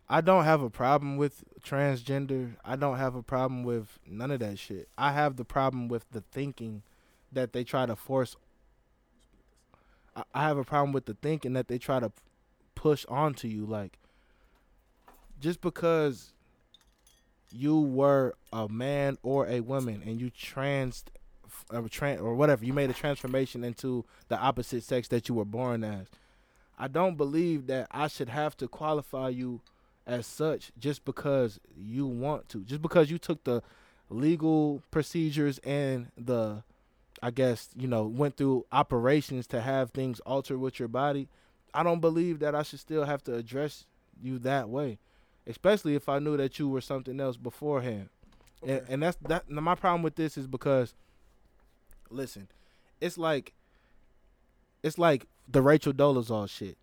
[0.08, 2.56] I don't have a problem with transgender.
[2.64, 4.88] I don't have a problem with none of that shit.
[4.96, 6.82] I have the problem with the thinking
[7.30, 8.36] that they try to force.
[10.34, 12.12] I, have a problem with the thinking that they try to
[12.74, 13.66] push onto you.
[13.66, 13.98] Like,
[15.40, 16.32] just because
[17.52, 21.04] you were a man or a woman and you trans
[21.70, 25.44] uh, tran or whatever, you made a transformation into the opposite sex that you were
[25.44, 26.06] born as.
[26.78, 29.60] I don't believe that I should have to qualify you
[30.06, 32.62] as such just because you want to.
[32.62, 33.62] Just because you took the
[34.08, 36.62] legal procedures and the
[37.22, 41.28] I guess, you know, went through operations to have things alter with your body.
[41.74, 43.86] I don't believe that I should still have to address
[44.20, 44.98] you that way.
[45.46, 48.08] Especially if I knew that you were something else beforehand.
[48.62, 48.92] And, Okay.
[48.92, 50.94] and that's that my problem with this is because
[52.10, 52.48] listen,
[53.00, 53.52] it's like
[54.82, 56.76] it's like the Rachel Dolezal shit.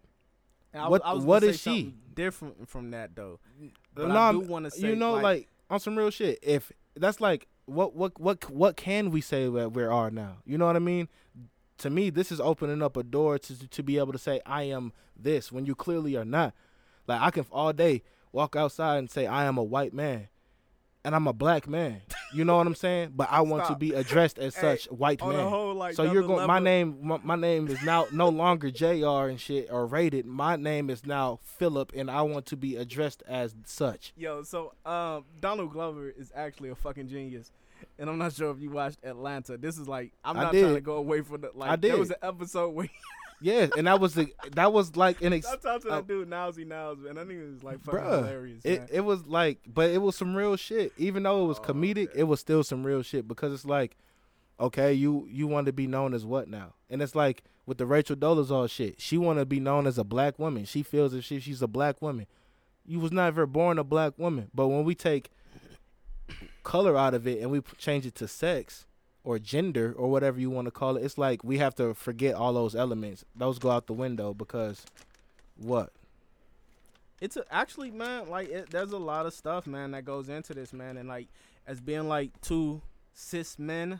[0.73, 1.93] and I What- I what is she?
[2.13, 3.39] Different from that though.
[3.93, 6.39] But no, I do want to say, you know, like, on some real shit.
[6.41, 10.37] If that's like what what what what can we say that we are now?
[10.45, 11.07] You know what I mean?
[11.79, 14.63] To me, this is opening up a door to to be able to say I
[14.63, 16.53] am this when you clearly are not.
[17.07, 20.27] Like I can all day walk outside and say I am a white man,
[21.05, 22.01] and I'm a black man.
[22.33, 23.13] You know what I'm saying?
[23.15, 25.47] But I want to be addressed as Hey, such white man.
[25.47, 26.47] whole like so you're going.
[26.47, 29.29] My name, my, my name is now no longer Jr.
[29.29, 30.25] and shit or rated.
[30.25, 34.13] My name is now Philip, and I want to be addressed as such.
[34.17, 37.51] Yo, so um, Donald Glover is actually a fucking genius,
[37.99, 39.57] and I'm not sure if you watched Atlanta.
[39.57, 41.69] This is like I'm not trying to go away from the like.
[41.69, 41.91] I did.
[41.91, 42.89] There was an episode where
[43.41, 46.01] Yeah, and that was the that was like an ex- I talked to that uh,
[46.01, 47.17] dude Nowsy Nows, man.
[47.17, 48.61] I think it was like fucking Bruh, hilarious.
[48.65, 50.93] it it was like, but it was some real shit.
[50.97, 52.15] Even though it was Oh, comedic, man.
[52.15, 53.97] it was still some real shit because it's like,
[54.59, 56.73] okay, you you want to be known as what now?
[56.89, 60.03] And it's like with the Rachel Dolezal shit, she want to be known as a
[60.03, 60.65] black woman.
[60.65, 62.27] She feels as if she's a black woman.
[62.85, 65.29] You was never born a black woman, but when we take
[66.63, 68.84] color out of it and we change it to sex
[69.25, 72.35] or gender or whatever you want to call it, it's like we have to forget
[72.35, 73.25] all those elements.
[73.35, 74.85] Those go out the window because
[75.57, 75.91] what?
[77.21, 80.53] it's a, actually man like it, there's a lot of stuff man that goes into
[80.53, 81.27] this man and like
[81.65, 82.81] as being like two
[83.13, 83.99] cis men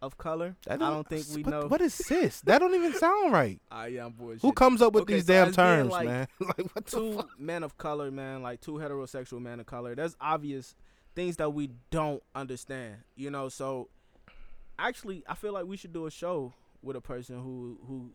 [0.00, 2.40] of color i don't think we what, know What is cis?
[2.42, 3.60] That don't even sound right.
[3.70, 4.42] ah yeah i'm bullshit.
[4.42, 6.28] Who comes up with Okay, these so damn terms, like, man?
[6.40, 10.16] like what the two men of color man like two heterosexual men of color there's
[10.20, 10.74] obvious
[11.14, 13.88] things that we don't understand you know so
[14.78, 16.52] actually i feel like we should do a show
[16.82, 18.10] with a person who who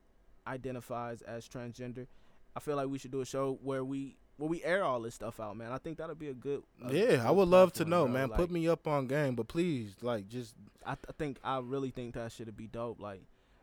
[0.47, 2.07] identifies as transgender
[2.55, 5.15] i feel like we should do a show where we where we air all this
[5.15, 7.85] stuff out man i think that'll be a good a Yeah, I would love to
[7.85, 8.13] know, bro.
[8.13, 8.29] man.
[8.29, 10.55] Like, Put me up on game, but please, like, just
[10.85, 12.99] I, th- I think I really think that should be dope.
[12.99, 13.21] Like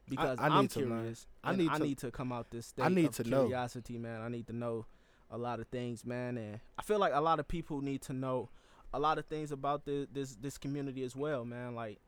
[0.09, 0.89] because I am need to learn.
[1.01, 1.27] curious.
[1.45, 3.43] I need I to- need to come out this state I need of to know.
[3.43, 4.21] curiosity, man.
[4.23, 4.87] I need to know
[5.31, 6.37] a lot of things, man.
[6.39, 8.49] And I feel like a lot of people need to know
[8.95, 11.75] a lot of things about the, this this community as well, man.
[11.75, 11.99] Like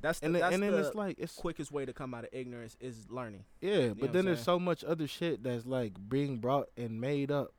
[0.00, 2.14] that's the, and then, that's and then the it's like it's quickest way to come
[2.14, 3.44] out of ignorance is learning.
[3.60, 7.30] yeah, what but then there's so much other shit that's like being brought and made
[7.30, 7.52] up.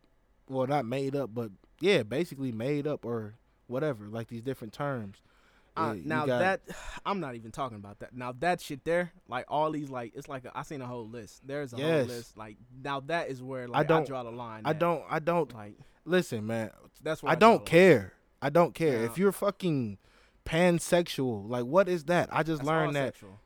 [0.48, 3.36] Well, not made up, but yeah, basically made up or
[3.68, 5.18] whatever, like these different terms.
[5.78, 6.62] Uh, Yeah, now that
[7.06, 8.16] I'm not even talking about that.
[8.16, 11.08] Now that shit there, like all these, like it's like a, I seen a whole
[11.08, 11.42] list.
[11.46, 12.38] There's a whole list.
[12.38, 14.64] Like now that is where like I, don't- draw the line.
[14.66, 14.80] I at.
[14.80, 15.76] don't, I don't like
[16.06, 16.72] listen, man.
[17.04, 18.14] that's where I draw don't care.
[18.42, 19.98] I don't care if you're fucking
[20.46, 21.48] pansexual.
[21.50, 22.30] Like, what is that?
[22.32, 23.40] I just That's learned that sexual.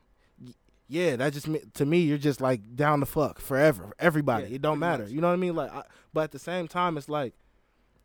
[0.88, 4.48] yeah, that just me- to me, you're just like down the fuck forever, everybody.
[4.48, 5.04] Yeah, it don't matter.
[5.04, 5.12] much.
[5.12, 5.54] You know what I mean?
[5.54, 5.82] Like, I,
[6.12, 7.34] but at the same time, it's like,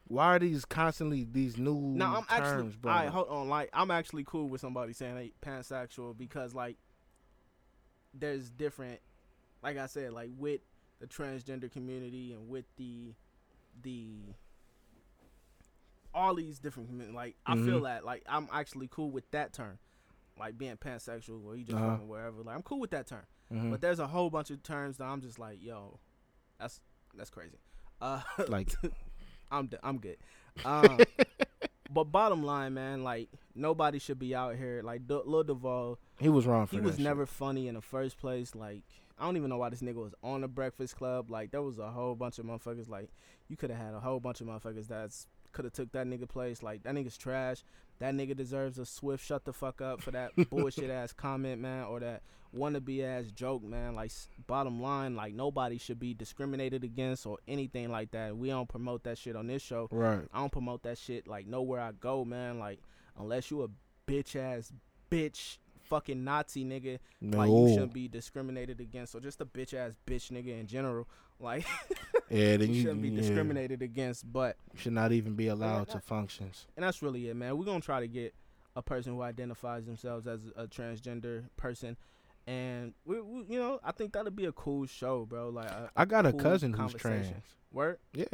[0.07, 2.91] why are these constantly these new Now I'm terms, actually, bro?
[2.91, 3.49] all right, hold on.
[3.49, 6.77] Like I'm actually cool with somebody saying they pansexual because like
[8.13, 8.99] there's different,
[9.61, 10.61] like I said, like with
[10.99, 13.13] the transgender community and with the
[13.83, 14.15] the
[16.14, 17.14] all these different.
[17.14, 17.84] Like I feel Mhm.
[17.84, 19.78] that like I'm actually cool with that term,
[20.39, 21.97] like being pansexual or you just Uh-huh.
[21.97, 22.41] wherever.
[22.43, 23.26] Like I'm cool with that term.
[23.51, 23.72] Mhm.
[23.72, 25.99] But there's a whole bunch of terms that I'm just like, yo,
[26.60, 26.82] that's
[27.16, 27.57] that's crazy.
[28.01, 28.70] Uh, like,
[29.51, 30.18] I'm d- I'm good.
[30.66, 30.99] Um,
[31.91, 34.82] but bottom line, man, like nobody should be out here.
[34.84, 37.03] Like D- Lil Duval, he was wrong for he was shit.
[37.03, 38.53] never funny in the first place.
[38.55, 38.84] Like
[39.18, 41.30] I don't even know why this nigga was on the Breakfast Club.
[41.30, 42.88] Like there was a whole bunch of motherfuckers.
[42.88, 43.10] Like
[43.47, 46.27] you could have had a whole bunch of motherfuckers that's could have took that nigga
[46.27, 46.63] place.
[46.63, 47.63] Like that nigga's trash.
[47.99, 51.83] That nigga deserves a swift shut the fuck up for that bullshit ass comment, man,
[51.83, 52.21] or that
[52.55, 53.95] wannabe ass joke, man.
[53.95, 54.11] Like
[54.47, 58.37] bottom line, like nobody should be discriminated against or anything like that.
[58.37, 59.87] We don't promote that shit on this show.
[59.91, 60.21] right.
[60.33, 62.59] I don't promote that shit like nowhere I go, man.
[62.59, 62.79] Like
[63.17, 63.67] unless you a
[64.09, 64.71] bitch ass
[65.11, 65.57] bitch
[65.89, 69.15] fucking Nazi nigga, No, like you shouldn't be discriminated against.
[69.15, 71.07] Or just a bitch ass bitch nigga in general,
[71.39, 71.65] like
[72.29, 74.31] yeah, you then you, shouldn't be yeah, discriminated against.
[74.31, 76.67] But you should not even be allowed that- to functions.
[76.77, 77.57] and that's really it, man.
[77.57, 78.33] We're gonna try to get
[78.75, 81.97] a person who identifies themselves as a transgender person.
[82.47, 85.49] And we, we you know, I think that'd be a cool show, bro.
[85.49, 87.27] Like, a, I got a cool cousin who's trans.
[87.71, 87.97] Word.
[88.13, 88.25] Yeah,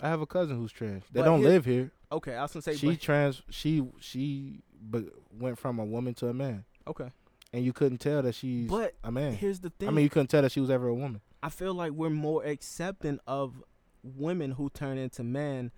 [0.00, 1.04] I have a cousin who's trans.
[1.12, 1.90] They But don't here- live here.
[2.10, 3.42] Okay, I was gonna say, she trans.
[3.50, 5.04] She she but
[5.38, 7.10] went from a woman to a man, okay,
[7.52, 9.34] and you couldn't tell that she's but a man.
[9.34, 9.88] here's the thing.
[9.88, 11.20] I mean, you couldn't tell that she was ever a woman.
[11.42, 13.62] I feel like we're more accepting of
[14.02, 15.70] women who turn into men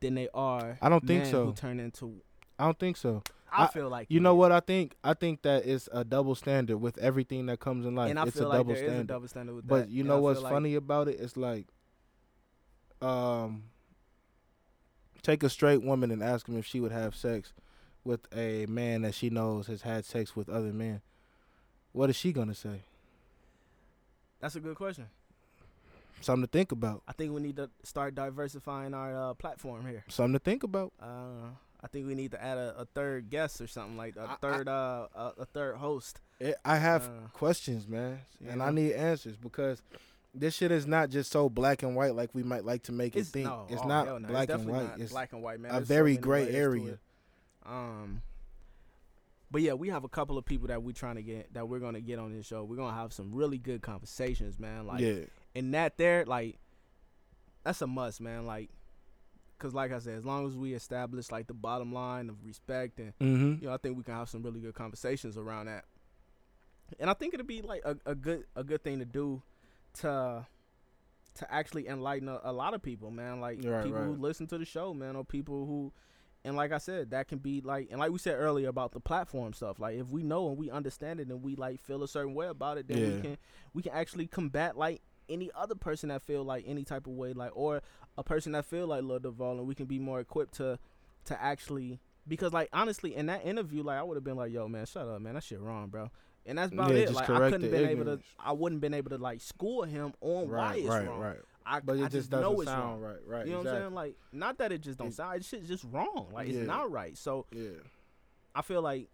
[0.00, 0.78] than they are.
[0.82, 1.46] I don't think men so.
[1.46, 2.20] Who turn into?
[2.58, 3.22] I don't think so.
[3.52, 4.94] I, I- feel like You know what I think?
[5.02, 8.10] I think that it's a double standard with everything that comes in life.
[8.10, 9.04] and I it's feel a like double there is standard.
[9.04, 9.88] a double standard with but that.
[9.90, 11.18] you know what's like- funny about it?
[11.18, 11.66] It's like,
[13.02, 13.64] um,
[15.22, 17.52] take a straight woman and ask him if she would have sex
[18.04, 21.00] with a man that she knows has had sex with other men.
[21.92, 22.82] What is she gonna say?
[24.40, 25.06] That's a good question.
[26.20, 27.02] Something to think about.
[27.08, 30.04] I think we need to start diversifying our uh, platform here.
[30.08, 30.92] Something to think about.
[31.00, 31.48] Uh,
[31.82, 34.32] I think we need to add a, a third guest or something like a I-
[34.32, 36.20] I- third uh a, a third host.
[36.38, 39.82] It, I have Uh, questions, man, and I need answers because
[40.34, 43.16] this shit is not just so black and white like we might like to make
[43.16, 43.46] it think.
[43.46, 44.28] no, it's oh, not no.
[44.28, 45.00] black and definitely white.
[45.00, 45.70] It's black and white, man.
[45.70, 46.98] a There's so very many gray area.
[47.66, 48.22] Um,
[49.50, 51.80] but yeah, we have a couple of people that we're trying to get that we're
[51.80, 52.64] gonna get on this show.
[52.64, 54.86] We're gonna have some really good conversations, man.
[54.86, 56.58] Like, yeah, and that there, like,
[57.64, 58.46] that's a must, man.
[58.46, 58.70] Like,
[59.58, 63.00] cause like I said, as long as we establish like the bottom line of respect
[63.00, 63.62] and mm-hmm.
[63.62, 65.84] you know, I think we can have some really good conversations around that.
[66.98, 69.42] And I think it'd be like a, a good a good thing to do
[70.00, 70.46] to
[71.34, 73.40] to actually enlighten a, a lot of people, man.
[73.40, 75.92] Like Right, people who listen to the show, man, or people who
[76.44, 79.00] and like I said, that can be like and like we said earlier about the
[79.00, 79.78] platform stuff.
[79.78, 82.46] Like if we know and we understand it and we like feel a certain way
[82.46, 83.38] about it, then we can
[83.74, 87.32] we can actually combat like any other person that feel like any type of way,
[87.32, 87.82] like or
[88.18, 90.78] a person that feel like Lil Duval, and we can be more equipped to
[91.26, 94.66] to actually because like honestly in that interview, like I would have been like, yo
[94.68, 96.10] man, shut up, man, that shit wrong, bro.
[96.46, 97.12] And that's about Yeah, it.
[97.12, 98.20] Like I couldn't been able to.
[98.38, 101.20] I wouldn't been able to like school him on why right, it's right, wrong.
[101.20, 101.36] right.
[101.66, 103.12] I, But I it just know doesn't it's sound wrong.
[103.12, 103.46] right, right.
[103.46, 103.94] You know what I'm saying?
[103.94, 105.36] Like, not that it just don't It- sound.
[105.36, 106.28] It's just wrong.
[106.32, 106.54] Like, Yeah.
[106.60, 107.16] it's not right.
[107.16, 107.70] So Yeah,
[108.54, 109.08] I feel like,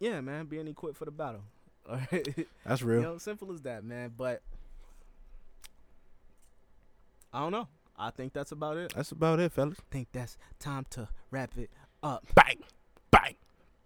[0.00, 1.42] yeah, man, being equipped for the battle.
[2.64, 3.02] that's you real.
[3.02, 4.12] know, simple as that, man.
[4.16, 4.42] But
[7.32, 7.68] I don't know.
[7.96, 8.92] I think that's about it.
[8.94, 9.78] That's about it, fellas.
[9.78, 11.70] I think that's time to wrap it
[12.02, 12.24] up.
[12.34, 12.58] Bang,
[13.10, 13.36] bang.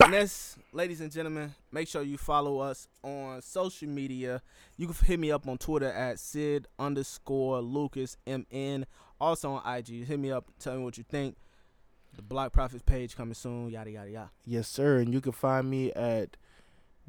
[0.05, 4.43] And that's, ladies and gentlemen, make sure you follow us on social media.
[4.77, 8.87] You can hit me up on Twitter at Sid underscore Lucas MN.
[9.21, 10.07] Also on IG.
[10.07, 11.37] Hit me up, tell me what you think.
[12.15, 14.31] The Block Prophets page coming soon, yada yada yada.
[14.47, 14.99] Yes, sir.
[14.99, 16.37] And you can find me at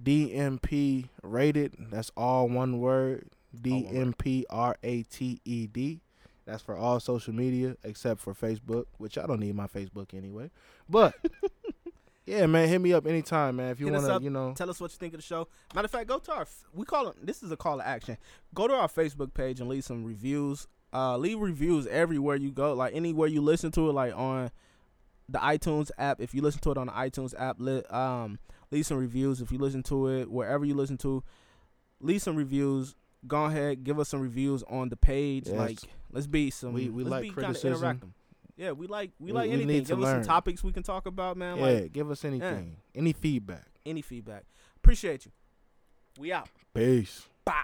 [0.01, 1.75] DMP rated.
[1.91, 3.29] That's all one word.
[3.59, 3.87] D.
[3.87, 6.01] M P R A T E D.
[6.45, 10.49] That's for all social media except for Facebook, which I don't need my Facebook anyway.
[10.89, 11.13] But
[12.29, 13.71] yeah, man, hit me up anytime, man.
[13.71, 15.47] If you want to, you know, Tell us what you think of the show.
[15.73, 18.17] Matter of fact, go to our we call it this is a call to action.
[18.53, 20.67] Go to our Facebook page and leave some reviews.
[20.93, 24.49] Uh, leave reviews everywhere you go, like anywhere you listen to it, like on
[25.27, 26.19] the iTunes app.
[26.19, 28.39] If you listen to it on the iTunes app, li- um,
[28.71, 29.39] leave some reviews.
[29.41, 31.23] If you listen to it wherever you listen to,
[32.01, 32.95] leave some reviews.
[33.27, 35.47] Go ahead, give us some reviews on the page.
[35.47, 35.55] Yes.
[35.57, 35.79] Like,
[36.11, 36.73] let's be some.
[36.73, 38.13] We- we let's like be kinda criticism.
[38.59, 39.83] Yeah, we like we, We- like we anything.
[39.85, 41.57] Give us some topics we can talk about, man.
[41.57, 43.65] yeah, Like give us anything, any feedback.
[43.85, 44.43] any feedback.
[44.75, 45.31] Appreciate you.
[46.19, 46.49] We out.
[46.73, 47.25] Peace.
[47.45, 47.63] Bow.